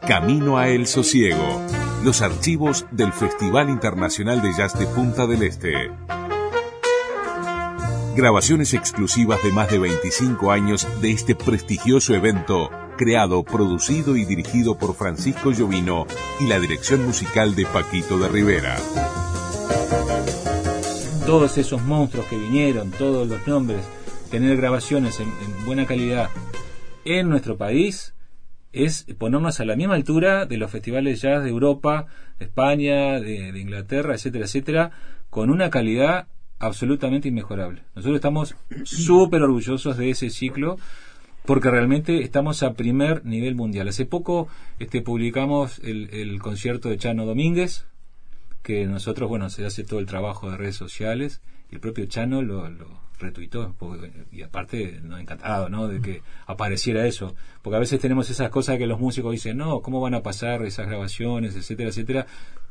[0.08, 1.62] Camino a El Sosiego,
[2.04, 5.92] los archivos del Festival Internacional de Jazz de Punta del Este.
[8.16, 14.76] Grabaciones exclusivas de más de 25 años de este prestigioso evento, creado, producido y dirigido
[14.76, 16.08] por Francisco Llovino
[16.40, 18.78] y la dirección musical de Paquito de Rivera.
[21.28, 23.86] Todos esos monstruos que vinieron, todos los nombres,
[24.32, 26.32] tener grabaciones en, en buena calidad
[27.06, 28.14] en nuestro país
[28.74, 32.06] es ponernos a la misma altura de los festivales jazz de Europa,
[32.40, 34.92] de España, de, de Inglaterra, etcétera, etcétera,
[35.30, 36.28] con una calidad
[36.60, 37.84] absolutamente inmejorable.
[37.96, 40.78] Nosotros estamos súper orgullosos de ese ciclo
[41.46, 43.88] porque realmente estamos a primer nivel mundial.
[43.88, 44.48] Hace poco
[44.80, 47.86] este, publicamos el, el concierto de Chano Domínguez,
[48.62, 52.44] que nosotros, bueno, se hace todo el trabajo de redes sociales, y el propio Chano
[52.44, 52.88] lo, lo
[53.22, 58.30] retuitó, porque- y aparte, no, encantado, ¿no?, de que apareciera eso, porque a veces tenemos
[58.30, 62.26] esas cosas que los músicos dicen, no, ¿cómo van a pasar esas grabaciones, etcétera, etcétera?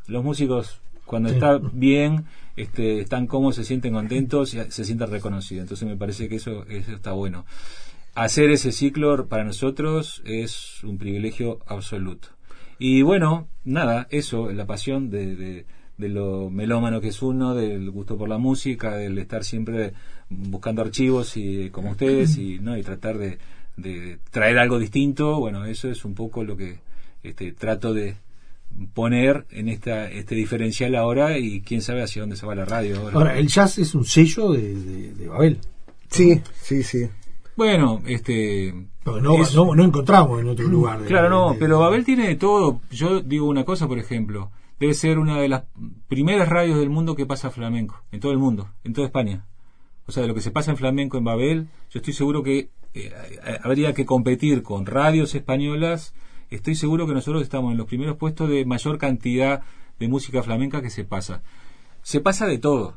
[0.07, 1.37] Los músicos, cuando Sí.
[1.37, 2.25] está bien,
[2.57, 6.67] este, están cómodos, se sienten contentos y se sienten reconocidos, entonces me parece que eso,
[6.69, 7.47] eso está bueno.
[8.15, 12.29] Hacer ese ciclo para nosotros es un privilegio absoluto.
[12.79, 17.91] Y bueno, nada, eso, la pasión de, de, de lo melómano que es uno, del
[17.91, 19.93] gusto por la música, del estar siempre
[20.31, 23.39] buscando archivos y como ustedes y no y tratar de,
[23.77, 26.79] de traer algo distinto, bueno, eso es un poco lo que
[27.23, 28.15] este, trato de
[28.95, 33.01] poner en esta este diferencial ahora y quién sabe hacia dónde se va la radio
[33.01, 33.17] ahora.
[33.17, 35.59] Ahora, el jazz es un sello de, de- de Babel.
[36.09, 37.09] Sí, sí, sí.
[37.57, 38.73] Bueno, este
[39.05, 41.01] no, es- no, no encontramos en otro lugar.
[41.01, 42.81] de- Claro, no, de- pero Babel tiene de todo.
[42.93, 45.65] Yo digo una cosa, por ejemplo, debe ser una de las
[46.09, 49.45] primeras radios del mundo que pasa flamenco, en todo el mundo, en toda España.
[50.07, 52.59] O sea, de lo que se pasa en flamenco en Babel, yo estoy seguro que
[52.59, 53.13] eh, eh,
[53.63, 56.15] habría que competir con radios españolas.
[56.51, 59.63] Estoy seguro que nosotros estamos en los primeros puestos de mayor cantidad
[59.99, 61.43] de música flamenca que se pasa.
[62.03, 62.97] Se pasa de todo.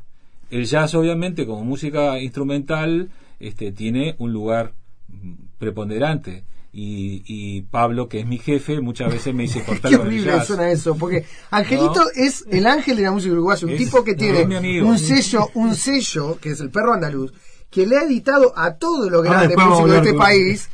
[0.50, 4.74] El jazz, obviamente, como música instrumental, este, tiene un lugar
[5.08, 6.44] mm, preponderante.
[6.76, 10.70] Y, y Pablo, que es mi jefe, muchas veces me dice cortar Qué horrible suena
[10.72, 12.10] eso, porque Angelito No.
[12.16, 15.76] es el ángel de la música uruguaya, un Es- tipo que tiene un sello, un
[15.76, 17.32] sello, que es el perro andaluz,
[17.70, 20.18] que le ha editado a todos los Ah, grandes después vamos a músicos de este
[20.18, 20.68] país,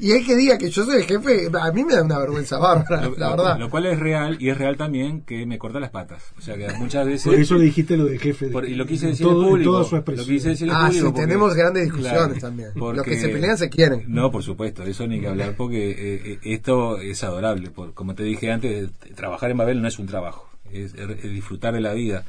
[0.00, 2.58] y él que diga que yo soy el jefe, a mí me da una vergüenza
[2.58, 3.58] bárbara, Lo, la lo- verdad.
[3.58, 6.22] lo cual es real, y es real también que me corta las patas.
[6.38, 7.24] O sea que muchas veces.
[7.24, 8.46] Por eso le dijiste lo de jefe.
[8.46, 9.70] de- Por- y lo quise decir todo- en público.
[9.72, 10.26] toda su lo expresión.
[10.28, 12.68] quise decir en Ah, público sí, porque- tenemos grandes discusiones Claro, también.
[12.78, 14.04] porque- Los que se pelean se quieren.
[14.08, 17.70] No, por supuesto, de eso ni que hablar porque eh, eh, esto es adorable.
[17.70, 21.74] Por, como te dije antes, trabajar en Babel no es un trabajo, es, es disfrutar
[21.74, 22.24] de la vida.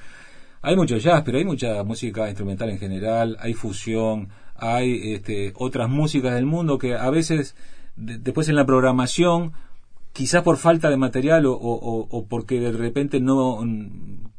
[0.64, 4.30] Hay mucho jazz, pero hay mucha música instrumental en general, hay fusión,
[4.62, 7.55] hay este, otras músicas del mundo que a veces
[7.97, 9.51] de- después en la programación
[10.14, 13.59] quizás por falta de material o, o- porque de repente no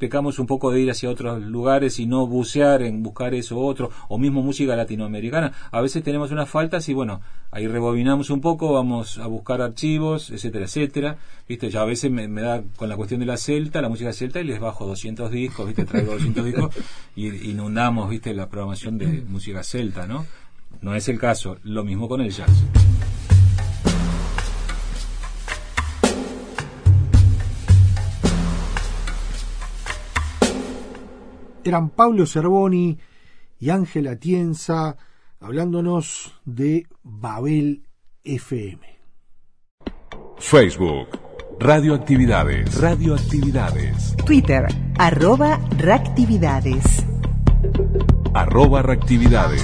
[0.02, 3.88] pecamos un poco de ir hacia otros lugares y no bucear en buscar eso otro
[4.08, 5.52] o mismo música latinoamericana.
[5.70, 7.20] A veces tenemos unas faltas y bueno
[7.52, 11.16] ahí rebobinamos un poco vamos a buscar archivos etcétera etcétera.
[11.48, 14.12] Viste ya a veces me, me da con la cuestión de la celta la música
[14.12, 16.74] celta y les bajo 200 discos viste traigo 200 discos
[17.14, 20.26] y inundamos viste la programación de música celta no
[20.80, 21.58] no es el caso.
[21.62, 22.64] Lo mismo con el jazz
[31.70, 32.98] eran Pablo Cervoni
[33.58, 34.96] y Ángela Tienza
[35.40, 37.84] hablándonos de Babel
[38.24, 38.80] FM.
[40.38, 41.08] Facebook,
[41.58, 42.80] Radioactividades.
[42.80, 44.16] Radioactividades.
[44.24, 44.66] Twitter,
[44.98, 46.84] arroba reactividades.
[48.34, 49.62] Arroba reactividades.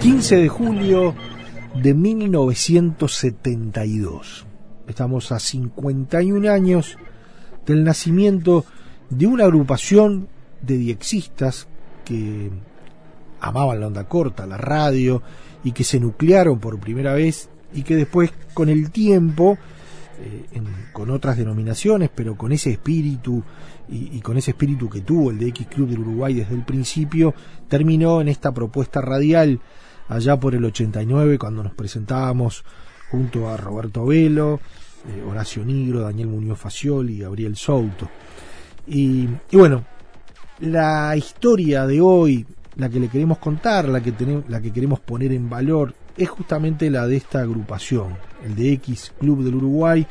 [0.00, 1.14] 15 de julio
[1.74, 4.46] de 1972.
[4.86, 6.96] Estamos a 51 años
[7.66, 8.64] del nacimiento
[9.10, 10.28] de una agrupación
[10.62, 11.66] de diexistas
[12.04, 12.48] que
[13.40, 15.20] amaban la onda corta, la radio,
[15.64, 19.58] y que se nuclearon por primera vez y que después con el tiempo,
[20.20, 20.44] eh,
[20.92, 23.42] con otras denominaciones, pero con ese espíritu
[23.88, 26.64] y, y, con ese espíritu que tuvo el de X Club del Uruguay desde el
[26.64, 27.34] principio,
[27.66, 29.60] terminó en esta propuesta radial
[30.08, 32.64] allá por el 89 cuando nos presentábamos
[33.10, 34.60] junto a Roberto Velo,
[35.08, 38.08] eh, Horacio Nigro, Daniel Muñoz Facioli y Gabriel Souto.
[38.86, 39.84] Y, y, bueno,
[40.60, 42.46] la historia de hoy,
[42.76, 44.12] la que le queremos contar, la que,
[44.48, 49.12] la que queremos poner en valor, es justamente la de esta agrupación, el de X
[49.18, 50.06] Club del Uruguay,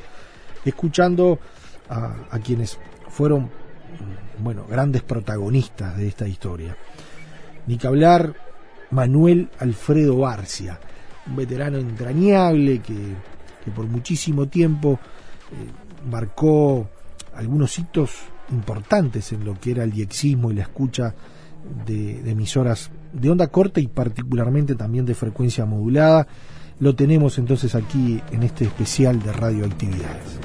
[0.64, 1.40] escuchando
[1.90, 2.80] a, a quienes
[3.10, 3.50] fueron,
[4.40, 6.78] bueno, grandes protagonistas de esta historia.
[7.66, 8.47] Ni que hablar
[8.92, 10.80] Manuel Alfredo Barcia,
[11.28, 13.16] un veterano entrañable que,
[13.76, 14.98] por muchísimo tiempo
[15.52, 16.90] eh, marcó
[17.36, 18.12] algunos hitos
[18.52, 21.14] importantes en lo que era el diexismo y la escucha
[21.86, 26.28] de, de, emisoras de onda corta y particularmente también de frecuencia modulada.
[26.80, 30.40] Lo tenemos entonces aquí en este especial de radioactividades.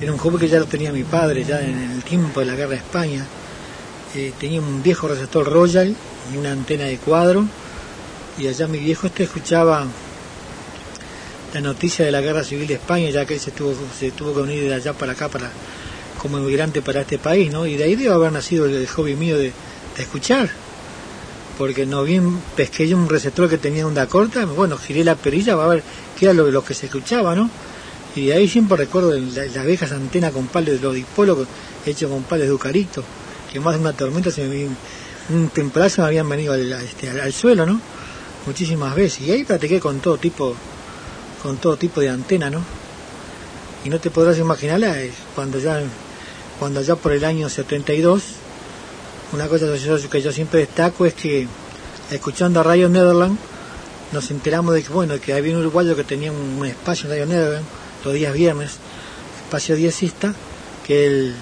[0.00, 2.54] Era un joven que ya lo tenía mi padre, ya en el tiempo de la
[2.54, 3.26] guerra de España
[4.16, 5.94] eh, tenía un viejo receptor Royal
[6.32, 7.44] y una antena de cuadro
[8.38, 9.84] y allá mi viejo este escuchaba
[11.52, 14.34] la noticia de la guerra civil de España ya que él se tuvo, se tuvo
[14.34, 15.50] que venir de allá para acá para
[16.18, 17.66] como inmigrante para este país ¿no?
[17.66, 19.52] y de ahí debe haber nacido el hobby mío de,
[19.98, 20.48] escuchar
[21.58, 25.56] porque no bien pesqué yo un receptor que tenía onda corta bueno giré la perilla
[25.56, 25.82] para ver
[26.18, 27.50] qué era lo, lo que se escuchaba ¿no?
[28.14, 31.46] y de ahí siempre recuerdo las la viejas antenas con palos de los dispólogos
[31.84, 33.04] hechos con palos de eucalipto
[33.56, 34.68] que más de una tormenta se me,
[35.30, 37.80] un temporal se me habían venido al, este, al, suelo, ¿no?
[38.44, 39.22] Muchísimas veces.
[39.22, 40.54] Y ahí practiqué con todo tipo,
[41.42, 42.60] con todo tipo de antena, ¿no?
[43.82, 44.82] Y no te podrás imaginar
[45.34, 45.80] cuando ya,
[46.58, 48.22] cuando ya por el año 72,
[49.32, 49.66] una cosa
[50.10, 51.48] que yo, siempre destaco es que
[52.10, 53.38] escuchando a Radio Netherland
[54.12, 57.26] nos enteramos de que bueno que había un uruguayo que tenía un, espacio en Radio
[57.26, 57.66] Netherland
[58.04, 58.72] los días viernes,
[59.44, 60.34] espacio diecista,
[60.86, 61.34] que él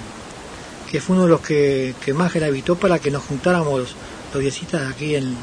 [0.95, 3.97] que fue uno de los que, más gravitó para que nos juntáramos
[4.33, 5.37] los, diecitas aquí en,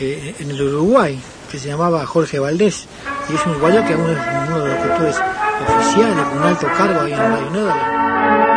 [0.00, 1.16] eh, en el Uruguay,
[1.48, 2.88] que se llamaba Jorge Valdés,
[3.28, 5.16] y es un uruguayo que es uno, de los locutores
[5.64, 8.47] oficiales, con un alto cargo ahí en Radio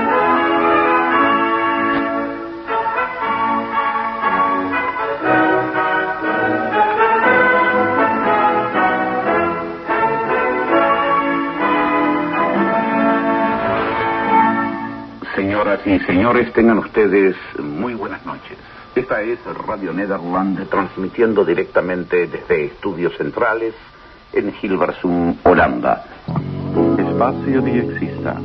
[15.84, 18.56] Señoras y señores, tengan ustedes muy buenas noches.
[18.94, 23.74] Esta es Radio Nederland transmitiendo directamente desde estudios centrales
[24.32, 26.04] en Hilversum, Holanda.
[27.00, 28.36] Espacio Diexista.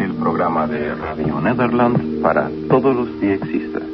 [0.00, 3.87] El programa de Radio Nederland para todos los diexistas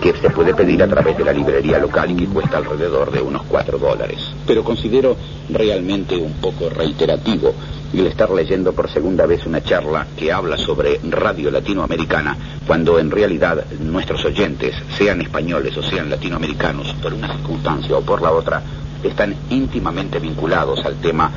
[0.00, 3.20] que se puede pedir a través de la librería local y que cuesta alrededor de
[3.20, 4.18] unos 4 dólares.
[4.46, 5.16] Pero considero
[5.50, 7.54] realmente un poco reiterativo
[7.92, 12.36] el estar leyendo por segunda vez una charla que habla sobre radio latinoamericana,
[12.66, 18.22] cuando en realidad nuestros oyentes, sean españoles o sean latinoamericanos, por una circunstancia o por
[18.22, 18.62] la otra,
[19.02, 21.30] están íntimamente vinculados al tema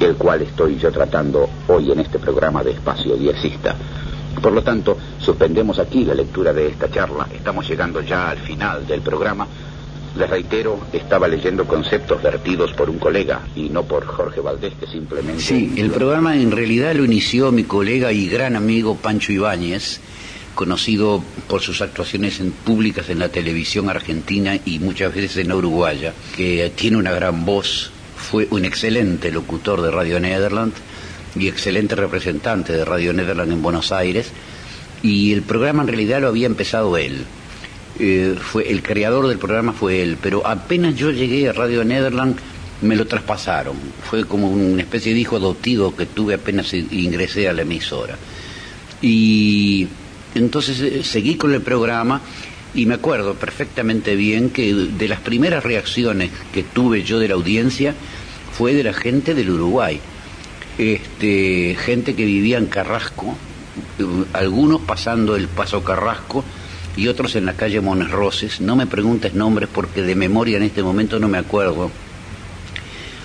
[0.00, 3.74] el cual estoy yo tratando hoy en este programa de Espacio Diexista.
[4.40, 7.26] Por lo tanto, suspendemos aquí la lectura de esta charla.
[7.34, 9.46] Estamos llegando ya al final del programa.
[10.16, 14.86] Les reitero, estaba leyendo conceptos vertidos por un colega y no por Jorge Valdés, que
[14.86, 15.42] simplemente...
[15.42, 20.00] Sí, el programa en realidad lo inició mi colega y gran amigo Pancho Ibáñez,
[20.54, 25.56] conocido por sus actuaciones en públicas en la televisión argentina y muchas veces en la
[25.56, 30.72] uruguaya, que tiene una gran voz, fue un excelente locutor de Radio Nederland
[31.34, 34.30] y excelente representante de Radio Nederland en Buenos Aires,
[35.02, 37.24] y el programa en realidad lo había empezado él.
[37.98, 42.38] eh, fue el creador del programa fue él, pero apenas yo llegué a Radio Nederland
[42.82, 43.76] me lo traspasaron.
[44.08, 48.16] Fue como una especie de hijo adoptivo que tuve apenas ingresé a la emisora.
[49.00, 49.88] Y
[50.34, 52.20] entonces eh, seguí con el programa
[52.74, 57.34] y me acuerdo perfectamente bien que de las primeras reacciones que tuve yo de la
[57.34, 57.94] audiencia
[58.52, 60.00] fue de la gente del Uruguay.
[60.78, 63.34] Este, gente que vivía en Carrasco,
[64.32, 66.44] algunos pasando el Paso Carrasco
[66.96, 68.60] y otros en la calle Mones Roses.
[68.60, 71.90] No me preguntes nombres porque de memoria en este momento no me acuerdo.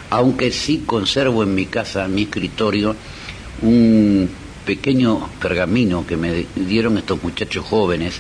[0.09, 2.95] Aunque sí conservo en mi casa, en mi escritorio,
[3.61, 4.29] un
[4.65, 8.19] pequeño pergamino que me dieron estos muchachos jóvenes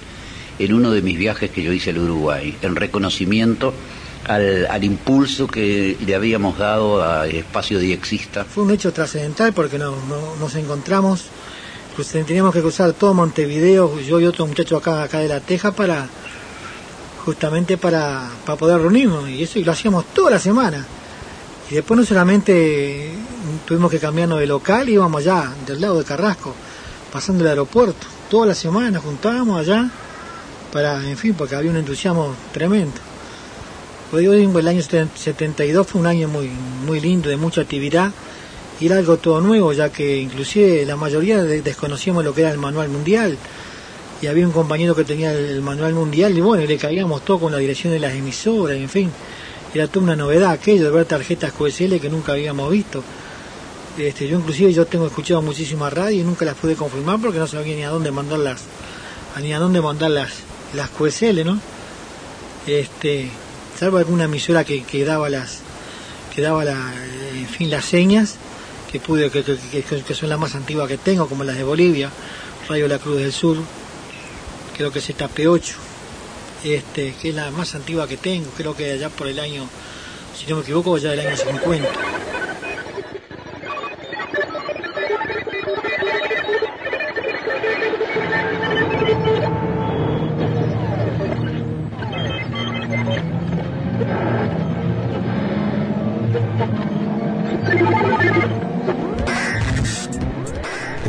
[0.59, 3.73] en uno de mis viajes que yo hice al Uruguay, en reconocimiento
[4.27, 8.45] al, impulso que le habíamos dado a Espacio Diexista.
[8.45, 9.93] Fue un hecho trascendental porque no,
[10.39, 11.25] nos encontramos,
[11.95, 15.71] pues teníamos que cruzar todo Montevideo, yo y otro muchacho acá, acá de la Teja,
[15.71, 16.07] para
[17.25, 20.85] justamente para, poder reunirnos, y eso y lo hacíamos toda la semana.
[21.69, 23.11] Y después no solamente
[23.65, 26.53] tuvimos que cambiarnos de local, íbamos allá, del lado de Carrasco,
[27.11, 29.89] pasando el aeropuerto, toda la semana juntábamos allá
[30.73, 33.10] para, en fin, porque había un entusiasmo tremendo.
[34.11, 36.51] Pues hoy el año 72 fue un año muy,
[36.85, 38.11] muy lindo, de mucha actividad,
[38.81, 42.57] y era algo todo nuevo, ya que inclusive la mayoría desconocíamos lo que era el
[42.57, 43.37] manual mundial,
[44.21, 47.39] y había un compañero que tenía el manual mundial, y bueno, y le caíamos todo
[47.39, 49.09] con la dirección de las emisoras, en fin,
[49.73, 53.01] era toda una novedad aquello de ver tarjetas QSL que nunca habíamos visto.
[53.97, 57.47] Este, yo inclusive yo tengo escuchado muchísimas radios y nunca las pude confirmar porque no
[57.47, 58.63] sabía ni a dónde mandarlas,
[59.41, 60.31] ni a dónde mandarlas
[60.73, 61.61] las QSL, ¿no?
[62.67, 63.31] Este,
[63.81, 65.61] salvo alguna emisora que, que daba las,
[66.35, 66.93] que daba la,
[67.33, 68.35] en fin, las señas,
[68.91, 72.11] que pude, que, que, son las más antiguas que tengo, como las de Bolivia,
[72.69, 73.57] Radio La Cruz del Sur,
[74.77, 75.73] creo que es ZP8,
[76.63, 79.67] este, que es la más antigua que tengo, creo que allá por el año,
[80.37, 81.89] si no me equivoco, ya del año 50.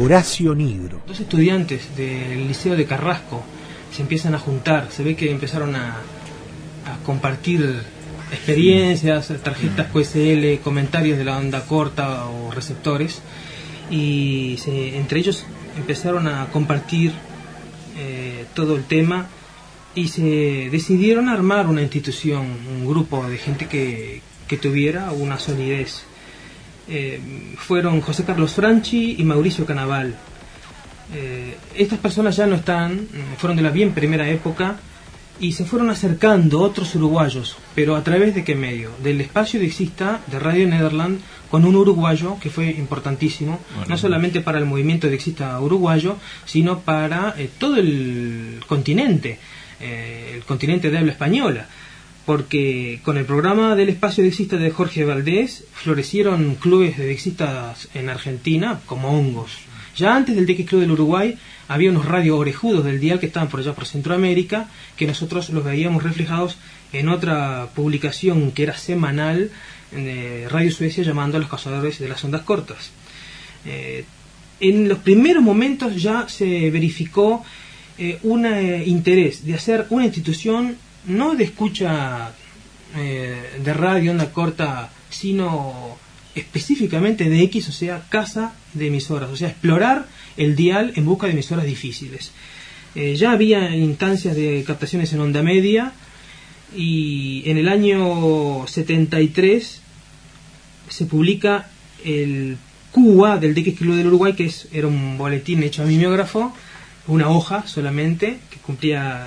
[0.02, 1.00] Horacio Nigro.
[1.06, 3.44] Dos estudiantes del Liceo de Carrasco
[3.94, 5.98] se empiezan a juntar, se ve que empezaron a,
[7.06, 7.80] compartir
[8.32, 13.22] experiencias, tarjetas QSL, comentarios de la onda corta o receptores,
[13.90, 15.44] y entre ellos
[15.76, 17.12] empezaron a compartir
[17.96, 19.28] eh, todo el tema
[19.94, 26.06] y se decidieron armar una institución, un grupo de gente que, que tuviera una solidez
[26.88, 27.20] eh,
[27.58, 30.14] fueron José Carlos Franchi y Mauricio Canaval.
[31.14, 34.76] Eh, estas personas ya no están, eh, fueron de la bien primera época
[35.38, 38.90] y se fueron acercando otros uruguayos, pero a través de qué medio?
[39.02, 41.20] Del espacio de exista de Radio Nederland
[41.50, 46.80] con un uruguayo que fue importantísimo, no solamente para el movimiento de exista uruguayo, sino
[46.80, 49.38] para todo el continente,
[49.80, 51.66] el continente de habla española
[52.24, 57.88] porque con el programa del espacio de exista de Jorge Valdés florecieron clubes de existas
[57.94, 59.58] en Argentina como hongos.
[59.96, 61.36] Ya antes del DX Club del Uruguay
[61.68, 65.64] había unos radio orejudos del dial que estaban por allá por Centroamérica, que nosotros los
[65.64, 66.56] veíamos reflejados
[66.92, 69.50] en otra publicación que era semanal
[69.90, 72.90] de Radio Suecia llamando a los cazadores de las ondas cortas.
[73.66, 74.04] Eh,
[74.60, 77.44] en los primeros momentos ya se verificó
[77.98, 82.32] eh, un eh, interés de hacer una institución no de escucha
[82.96, 85.96] eh, de radio, onda corta, sino
[86.34, 91.26] específicamente de X, o sea, casa de emisoras, o sea, explorar el dial en busca
[91.26, 92.32] de emisoras difíciles.
[92.94, 95.92] Eh, ya había instancias de captaciones en onda media
[96.76, 99.80] y en el año 73
[100.88, 101.68] se publica
[102.04, 102.56] el
[102.92, 106.54] QA del DX Club del Uruguay, que es, era un boletín hecho a mimeógrafo,
[107.06, 109.26] una hoja solamente, que cumplía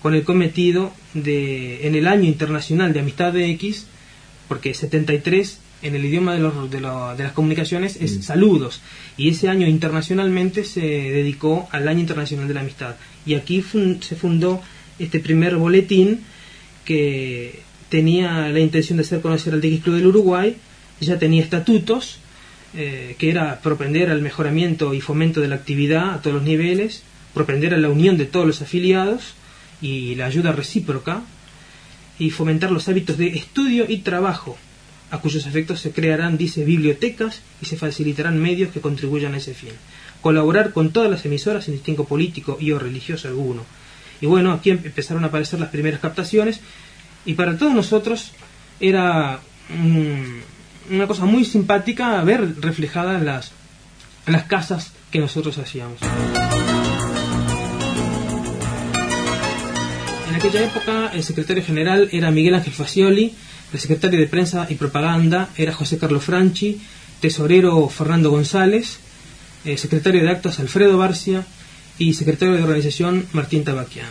[0.00, 3.86] con el cometido de, en el año internacional de amistad de X,
[4.48, 8.22] porque 73 en el idioma de, los, de, las comunicaciones es mm.
[8.22, 8.80] saludos,
[9.16, 12.96] y ese año internacionalmente se dedicó al año internacional de la amistad.
[13.26, 14.62] Y aquí se fundó
[14.98, 16.20] este primer boletín
[16.84, 20.56] que tenía la intención de hacer conocer al DX Club del Uruguay,
[21.00, 22.18] ya tenía estatutos,
[22.76, 27.02] eh, que era propender al mejoramiento y fomento de la actividad a todos los niveles,
[27.32, 29.34] propender a la unión de todos los afiliados,
[29.84, 31.20] y la ayuda recíproca
[32.18, 34.56] y fomentar los hábitos de estudio y trabajo,
[35.10, 39.52] a cuyos efectos se crearán, dice, bibliotecas y se facilitarán medios que contribuyan a ese
[39.52, 39.72] fin.
[40.22, 43.62] Colaborar con todas las emisoras sin distingo político y o religioso alguno.
[44.22, 46.60] Y bueno, aquí em- empezaron a aparecer las primeras captaciones
[47.26, 48.32] y para todos nosotros
[48.80, 49.40] era
[50.90, 53.52] una cosa muy simpática ver reflejadas las,
[54.26, 55.98] las casas que nosotros hacíamos.
[60.44, 63.32] Aquella época el secretario general era Miguel Ángel Facioli,
[63.72, 66.82] el secretario de prensa y propaganda era José Carlos Franchi,
[67.18, 68.98] tesorero Fernando González,
[69.64, 71.46] eh, secretario de actas Alfredo Barcia
[71.98, 74.10] y secretario de organización Martín Tabaquian.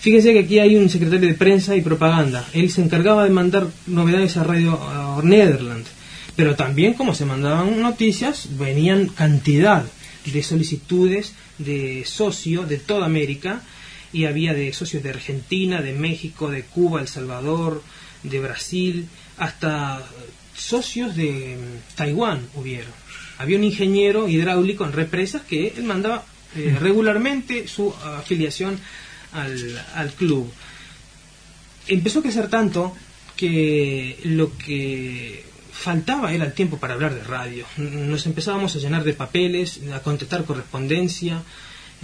[0.00, 2.46] Fíjense que aquí hay un secretario de prensa y propaganda.
[2.52, 5.86] Él se encargaba de mandar novedades a Radio a Nederland.
[6.36, 9.82] Pero también, como se mandaban noticias, venían cantidad
[10.26, 13.62] de solicitudes de socio de toda América
[14.14, 17.82] y había de socios de Argentina, de México, de Cuba, El Salvador,
[18.22, 20.02] de Brasil, hasta
[20.56, 22.92] socios de mm, Taiwán hubieron.
[23.38, 26.24] Había un ingeniero hidráulico en represas que él mandaba
[26.56, 28.78] eh, regularmente su afiliación
[29.32, 30.50] al, al club.
[31.88, 32.96] Empezó a crecer tanto
[33.36, 37.66] que lo que faltaba era el tiempo para hablar de radio.
[37.76, 41.42] Nos empezábamos a llenar de papeles, a contestar correspondencia,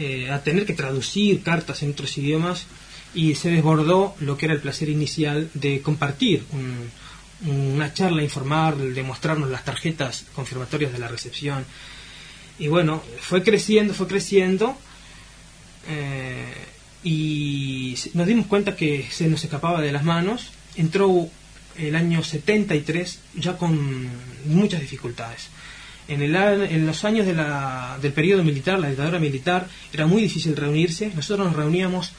[0.00, 2.66] eh, a tener que traducir cartas en otros idiomas
[3.14, 6.90] y se desbordó lo que era el placer inicial de compartir un-
[7.48, 11.64] una charla informal, de mostrarnos las tarjetas confirmatorias de la recepción.
[12.58, 14.76] Y bueno, fue creciendo, fue creciendo
[15.88, 16.52] eh,
[17.02, 20.50] y nos dimos cuenta que se nos escapaba de las manos.
[20.76, 21.28] Entró
[21.78, 24.08] el año 73 ya con
[24.44, 25.48] muchas dificultades.
[26.10, 30.22] En, el en los años de la- del periodo militar, la dictadura militar, era muy
[30.22, 31.10] difícil reunirse.
[31.14, 32.12] Nosotros nos reuníamos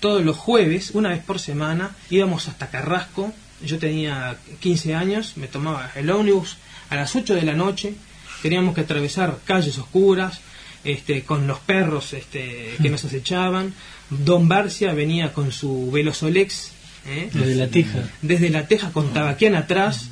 [0.00, 3.32] todos los jueves, una vez por semana, íbamos hasta Carrasco.
[3.64, 6.56] Yo tenía 15 años, me tomaba el ómnibus
[6.90, 7.94] a las 8 de la noche.
[8.42, 10.40] Teníamos que atravesar calles oscuras,
[10.82, 13.72] este, con los perros este, que nos acechaban.
[14.10, 16.72] Don Barcia venía con su Velosolex.
[17.06, 17.30] ¿eh?
[17.32, 17.98] Desde la Teja.
[18.20, 20.08] Desde la Teja con tabaquián atrás,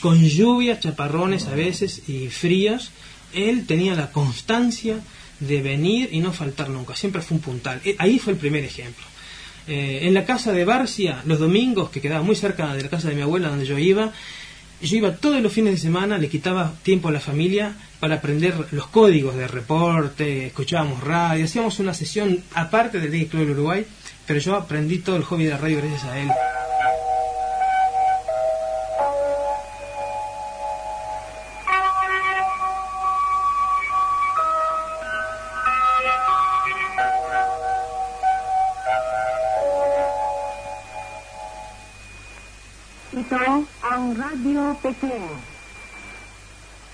[0.00, 2.90] con lluvias, chaparrones a veces y fríos.
[3.32, 5.00] Él tenía la constancia
[5.40, 6.96] de venir y no faltar nunca.
[6.96, 7.80] Siempre fue un puntal.
[7.84, 9.04] Eh, Ahí fue el primer ejemplo.
[9.68, 13.08] Eh, en la casa de Barcia, los domingos, que quedaba muy cerca de la casa
[13.08, 14.12] de mi abuela donde yo iba,
[14.80, 18.54] yo iba todos los fines de semana, le quitaba tiempo a la familia para aprender
[18.70, 23.86] los códigos de reporte, escuchábamos radio, hacíamos una sesión aparte del Day Club del Uruguay,
[24.26, 26.28] pero yo aprendí todo el hobby de radio gracias a él.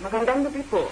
[0.03, 0.87] Magandang gabi po.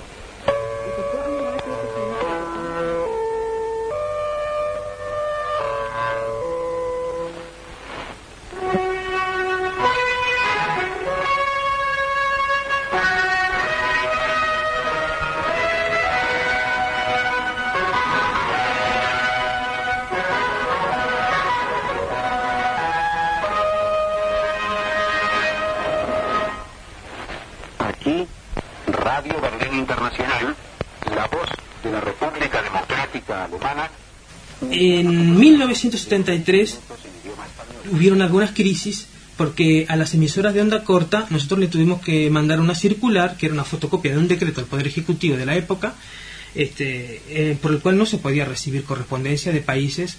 [35.91, 36.79] 1973
[37.93, 42.61] hubieron algunas crisis porque a las emisoras de onda corta nosotros le tuvimos que mandar
[42.61, 45.95] una circular, que era una fotocopia de un decreto del Poder Ejecutivo de la época,
[46.55, 50.17] este, eh, por el cual no se podía recibir correspondencia de países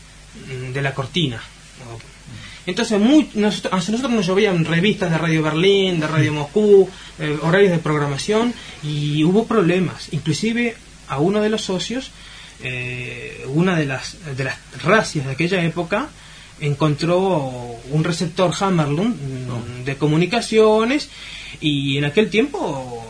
[0.50, 1.42] mm, de la cortina.
[2.66, 7.38] Entonces, muy, nosotros, a nosotros nos llovían revistas de Radio Berlín, de Radio Moscú, eh,
[7.42, 8.54] horarios de programación,
[8.84, 10.10] y hubo problemas.
[10.12, 10.76] Inclusive
[11.08, 12.12] a uno de los socios,
[12.64, 16.10] eh, una de las, de las racias de aquella época,
[16.60, 21.10] encontró un receptor Hammerlund mm, de comunicaciones,
[21.60, 23.06] y en aquel tiempo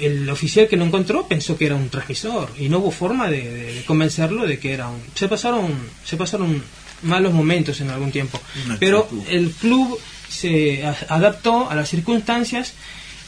[0.00, 3.48] el oficial que lo encontró pensó que era un transmisor y no hubo forma de,
[3.48, 5.72] de- de convencerlo de que era un se pasaron
[6.04, 6.62] se pasaron
[7.02, 9.22] malos momentos en algún tiempo Una pero actitud.
[9.28, 12.74] el club se adaptó a las circunstancias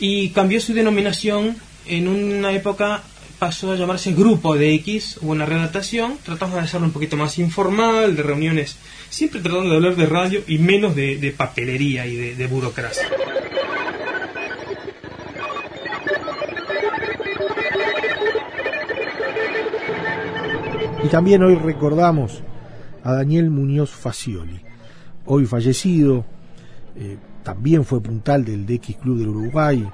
[0.00, 3.02] y cambió su denominación en una época
[3.38, 7.38] pasó a llamarse Grupo de X, hubo una redactación, tratamos de hacerlo un poquito más
[7.38, 8.76] informal, de reuniones,
[9.10, 13.08] siempre tratando de hablar de radio y menos de, papelería y de, burocracia.
[21.04, 22.42] Y también hoy recordamos
[23.04, 24.60] a Daniel Muñoz Facioli,
[25.26, 26.24] hoy fallecido,
[26.96, 29.86] eh, también fue puntal del DX Club del Uruguay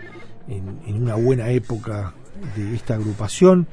[0.49, 2.15] en una buena época
[2.57, 3.67] de esta agrupación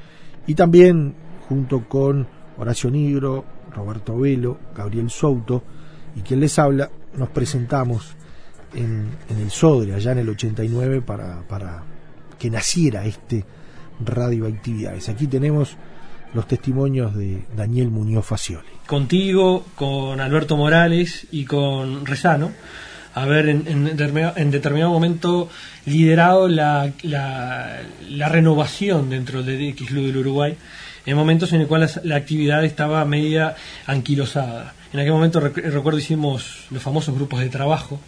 [0.46, 1.14] y también
[1.48, 2.26] junto con
[2.58, 3.44] Horacio Nigro,
[3.74, 5.62] Roberto Velo, Gabriel Souto
[6.16, 8.14] y quien les habla, nos presentamos
[8.74, 11.82] en, en el Sodre, allá en el 89, para, para
[12.38, 13.44] que naciera este
[14.02, 15.10] Radioactividades.
[15.10, 15.76] Aquí tenemos
[16.32, 18.68] los testimonios de Daniel Muñoz Facioli.
[18.86, 22.50] Contigo, con Alberto Morales y con Rezano,
[23.14, 25.48] haber en, en, determinado, en determinado momento
[25.86, 30.56] liderado la, la, la renovación dentro del DX Club del Uruguay,
[31.06, 33.56] en momentos en el cual la, actividad estaba media
[33.86, 34.74] anquilosada.
[34.92, 38.00] En aquel momento rec recuerdo hicimos los famosos grupos de trabajo,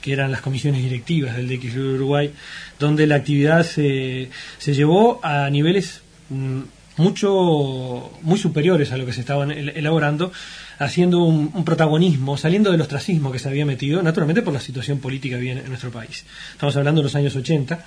[0.00, 2.32] que eran las comisiones directivas del DX Uruguay,
[2.78, 6.60] donde la actividad se, se llevó a niveles mmm,
[6.96, 10.32] mucho muy superiores a lo que se estaban elaborando,
[10.78, 14.98] haciendo un, un, protagonismo, saliendo del ostracismo que se había metido, naturalmente por la situación
[14.98, 16.24] política que en, nuestro país.
[16.52, 17.84] Estamos hablando de los años 80,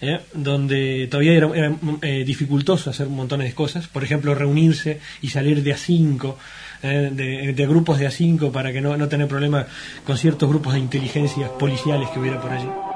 [0.00, 1.48] eh, donde todavía era,
[2.02, 6.38] eh, dificultoso hacer montones de cosas, por ejemplo, reunirse y salir de a cinco,
[6.82, 9.66] eh, de, grupos de a cinco para que no, no tener problemas
[10.04, 12.93] con ciertos grupos de inteligencias policiales que hubiera por allí.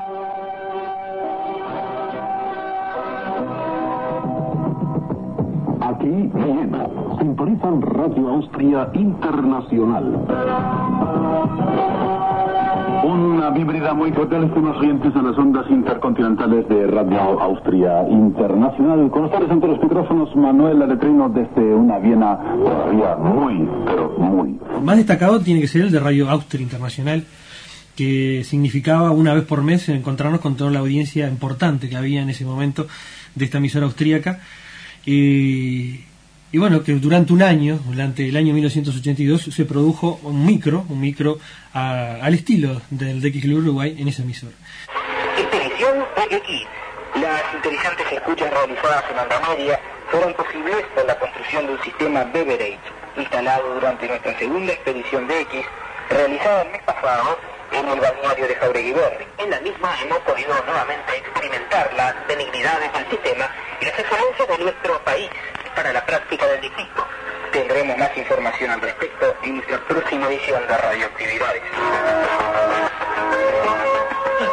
[7.18, 10.24] Sintonizan Radio Austria Internacional.
[13.04, 19.10] Una vibridad muy cordial, oyentes de las ondas intercontinentales de Radio Austria Internacional.
[19.10, 24.58] Con ustedes ante los micrófonos, Manuel Aletrino desde una Viena todavía muy, pero muy.
[24.82, 27.24] Más destacado tiene que ser el de Radio Austria Internacional,
[27.96, 32.30] que significaba una vez por mes encontrarnos con toda la audiencia importante que había en
[32.30, 32.86] ese momento
[33.34, 34.40] de esta emisora austríaca.
[35.04, 36.00] Y,
[36.52, 41.00] y, bueno, que durante un año, durante el año 1982, se produjo un micro, un
[41.00, 41.38] micro
[41.74, 44.52] a, al estilo del DX Club Uruguay en esa emisora.
[45.36, 47.20] Expedición DX.
[47.20, 49.80] Las interesantes escuchas realizadas en onda media
[50.10, 52.78] fueron posibles por la construcción de un sistema Beverage,
[53.16, 55.66] instalado durante nuestra segunda expedición DX,
[56.10, 57.38] realizada el mes pasado
[57.72, 58.94] en el balneario de Jauregui
[59.38, 64.58] En la misma hemos podido nuevamente experimentar las benignidades del sistema y las excelencias de
[64.64, 65.28] nuestro país
[65.78, 67.06] para la práctica del distrito.
[67.52, 71.62] Tendremos más información al respecto en nuestra próxima edición de Radioactividades.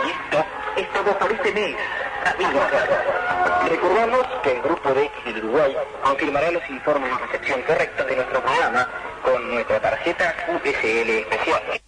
[0.05, 0.45] Y esto
[0.77, 1.75] es todo por este mes,
[2.31, 2.63] amigos.
[3.67, 8.15] Recordamos que el Grupo de X del Uruguay confirmará los informes de recepción correctos de
[8.17, 8.87] nuestro programa
[9.23, 11.84] con nuestra tarjeta USL especial.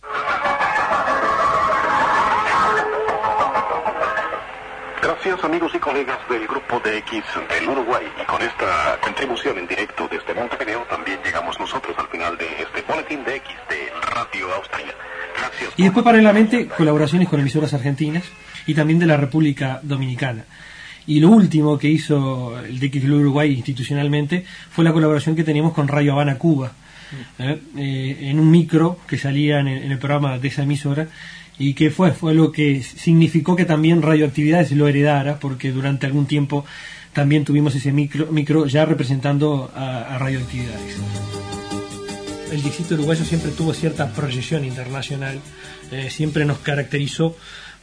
[5.28, 9.68] Gracias amigos y colegas del Grupo de X del Uruguay y con esta contribución en
[9.68, 14.56] directo desde Montevideo también llegamos nosotros al final de este boletín de X de Radio
[14.56, 14.96] Austria.
[15.38, 15.74] Gracias.
[15.76, 18.24] Y después paralelamente colaboraciones con emisoras argentinas
[18.68, 20.46] y también de la República Dominicana.
[21.06, 25.74] Y lo último que hizo el DX Club Uruguay institucionalmente fue la colaboración que teníamos
[25.74, 26.72] con Radio Habana Cuba,
[27.40, 27.60] ¿eh?
[27.76, 31.10] Eh, en un micro que salía en el, en el programa de esa emisora
[31.60, 36.26] y que fue, fue lo que significó que también Radioactividades lo heredara, porque durante algún
[36.26, 36.66] tiempo
[37.14, 40.98] también tuvimos ese micro, micro ya representando a, Radioactividades.
[42.52, 45.40] El distrito uruguayo siempre tuvo cierta proyección internacional,
[45.92, 47.36] eh, siempre nos caracterizó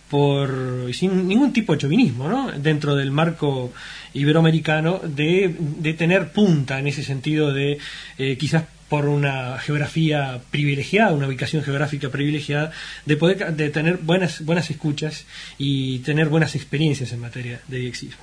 [0.09, 2.53] por sin ningún tipo de chauvinismo, ¿no?
[2.53, 3.73] dentro del marco
[4.13, 7.79] iberoamericano de, de tener punta en ese sentido de
[8.19, 8.65] eh, quizás
[8.95, 12.71] por una geografía privilegiada, una ubicación geográfica privilegiada,
[13.05, 15.27] de poder de tener buenas buenas escuchas
[15.59, 18.23] y tener buenas experiencias en materia de diexismo.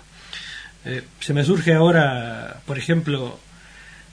[0.85, 3.37] Eh, se me surge ahora, por ejemplo,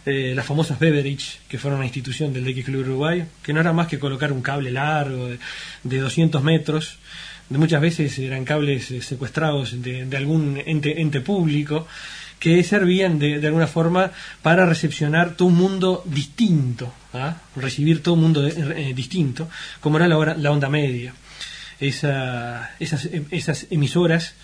[0.04, 3.72] eh, las famosas Beverage, que fueron una institución del DX Club Uruguay, que no era
[3.72, 5.38] más que colocar un cable largo de,
[5.84, 6.98] de 200 metros,
[7.48, 11.86] de muchas veces eran cables eh, secuestrados de, algún ente, ente público,
[12.39, 14.12] que servían de, alguna forma
[14.43, 17.36] para recepcionar todo un mundo distinto, ¿ah?
[17.57, 19.49] recibir todo un mundo de, eh, distinto,
[19.80, 21.14] como era la, onda media.
[21.80, 24.34] Esa, esas, esas, emisoras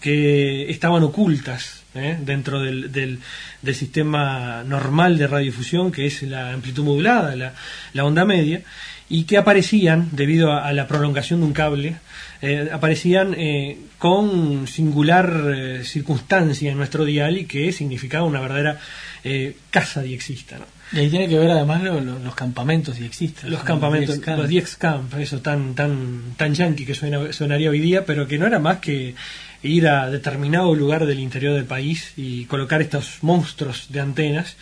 [0.00, 2.18] que estaban ocultas ¿eh?
[2.20, 7.54] dentro del, del, sistema normal de radiodifusión, que es la amplitud modulada, la,
[7.92, 8.62] la onda media,
[9.10, 11.96] y que aparecían, debido a la prolongación de un cable,
[12.40, 18.78] eh, aparecían eh, con singular eh, circunstancia en nuestro dial y que significaba una verdadera
[19.24, 20.58] eh, casa diexista.
[20.58, 20.64] ¿no?
[20.92, 23.50] Y ahí tiene que ver además lo, lo, los campamentos diexistas.
[23.50, 28.06] Los campamentos, los Diex Camp, eso tan tan tan yankee que suena, sonaría hoy día,
[28.06, 29.14] pero que no era más que
[29.62, 34.56] ir a determinado lugar del interior del país y colocar estos monstruos de antenas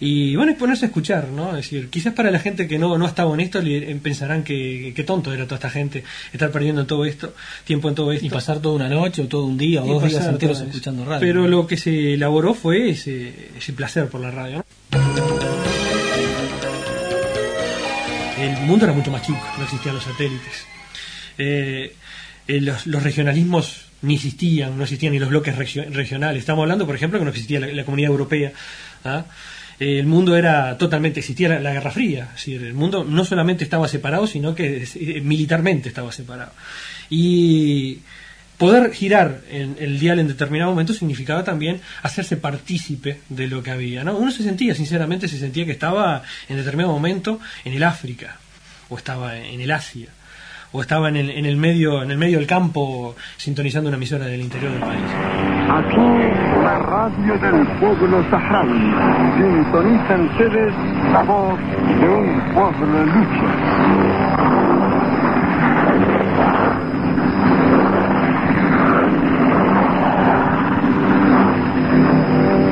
[0.00, 1.50] y bueno, y ponerse a escuchar, ¿no?
[1.50, 3.60] Es decir, quizás para la gente que no, no ha estado en esto
[4.02, 7.34] pensarán que, que tonto era toda esta gente estar perdiendo todo esto,
[7.64, 8.24] tiempo en todo esto.
[8.26, 11.20] Y pasar toda una noche o todo un día o dos días enteros escuchando radio.
[11.20, 11.48] Pero ¿no?
[11.48, 14.64] lo que se elaboró fue ese, ese placer por la radio, ¿no?
[18.38, 20.64] el mundo era mucho más chico, no existían los satélites.
[21.38, 21.94] Eh,
[22.46, 26.40] eh, los, los regionalismos ni existían, no existían ni los bloques regio- regionales.
[26.40, 28.52] Estamos hablando, por ejemplo, que no existía la, la comunidad europea.
[29.04, 29.24] ¿ah?
[29.78, 32.24] El mundo era totalmente, existía la, la Guerra Fría.
[32.34, 34.86] Es decir, el mundo no solamente estaba separado, sino que
[35.22, 36.52] militarmente estaba separado.
[37.10, 37.98] Y
[38.58, 43.70] poder girar en, el dial en determinado momento significaba también hacerse partícipe de lo que
[43.70, 44.04] había.
[44.04, 44.16] ¿no?
[44.16, 48.38] Uno se sentía, sinceramente, se sentía que estaba en determinado momento en el África,
[48.88, 50.08] o estaba en el Asia,
[50.72, 54.26] o estaba en el, en el medio, en el medio del campo sintonizando una emisora
[54.26, 55.00] del interior del país.
[55.70, 58.94] Aquí la radio del pueblo saharaui.
[59.36, 60.74] Sintonizan ustedes
[61.12, 61.58] la voz
[62.00, 63.48] de un pueblo en lucha.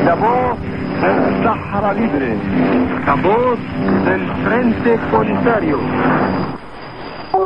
[0.04, 0.58] La voz
[1.00, 2.36] del Sahara Libre.
[3.06, 3.58] La voz
[4.04, 5.80] del Frente Polisario.
[7.36, 7.44] Aquí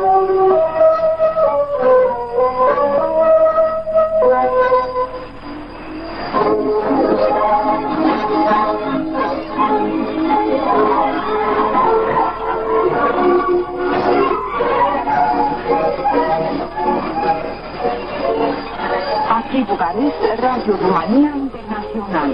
[19.63, 22.31] Bucarest, Radio Rumanía Internacional.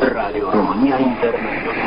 [0.00, 1.81] Radio România Internațională.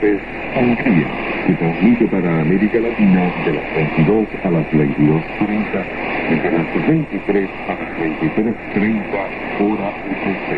[0.00, 0.24] Budapest,
[0.56, 1.08] Hungría,
[1.46, 5.84] que transmite para América Latina de las 22 a las 22.30
[6.30, 9.30] y de las 23 a las 23.30
[9.60, 10.48] hora UTC.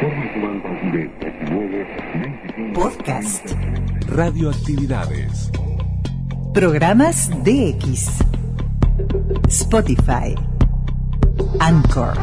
[0.00, 1.86] Forma actual de 19,
[2.56, 2.80] 25...
[2.80, 3.52] Podcast.
[4.08, 5.52] Radioactividades.
[6.54, 8.24] Programas DX.
[9.48, 10.34] Spotify.
[11.60, 12.14] Anchor.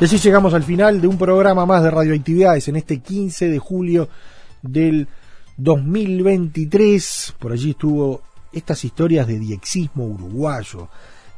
[0.00, 3.58] Y así llegamos al final de un programa más de radioactividades en este 15 de
[3.58, 4.08] julio
[4.62, 5.06] del
[5.58, 7.34] 2023.
[7.38, 10.88] Por allí estuvo estas historias de diexismo uruguayo,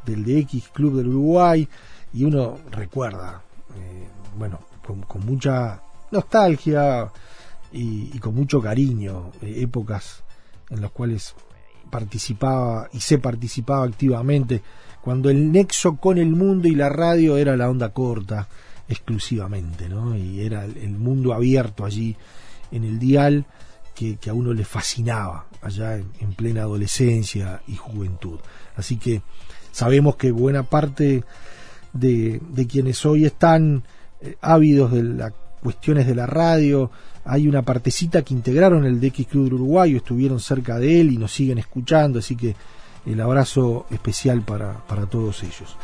[0.06, 1.68] del DX Club del Uruguay,
[2.14, 3.42] y uno recuerda,
[3.76, 4.06] eh,
[4.38, 5.82] bueno, con, mucha
[6.12, 7.10] nostalgia
[7.72, 10.22] y, y con mucho cariño, eh, épocas
[10.70, 11.34] en las cuales
[11.90, 14.62] participaba y se participaba activamente
[15.02, 18.48] cuando el nexo con el mundo y la radio era la onda corta
[18.88, 20.16] exclusivamente, ¿no?
[20.16, 22.16] Y era el, mundo abierto allí
[22.70, 23.44] en el dial
[23.94, 28.38] que, a uno le fascinaba allá en, en, plena adolescencia y juventud.
[28.76, 29.22] Así que
[29.70, 31.24] sabemos que buena parte
[31.92, 33.84] de, de quienes hoy están
[34.20, 35.32] eh, ávidos de las
[35.62, 36.90] cuestiones de la radio,
[37.24, 41.32] hay una partecita que integraron el DX Club Uruguayo, estuvieron cerca de él y nos
[41.32, 42.56] siguen escuchando, así que
[43.06, 45.76] el abrazo especial para, para todos ellos.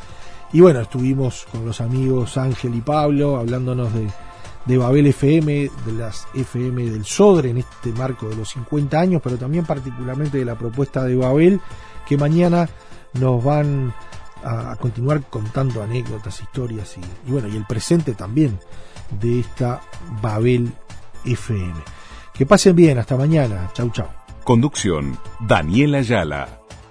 [0.53, 4.09] Y bueno, estuvimos con los amigos Ángel y Pablo hablándonos de,
[4.65, 9.21] de Babel FM, de las FM del Sodre en este marco de los 50 años,
[9.23, 11.61] pero también particularmente de la propuesta de Babel,
[12.07, 12.69] que mañana
[13.15, 13.93] nos van
[14.43, 18.59] a, continuar contando anécdotas, historias y, y, bueno, y el presente también
[19.21, 19.81] de esta
[20.23, 20.73] Babel
[21.25, 21.75] FM.
[22.33, 23.71] Que pasen bien, hasta mañana.
[23.75, 24.07] Chau, chau.
[24.45, 26.58] Conducción, Daniela Ayala.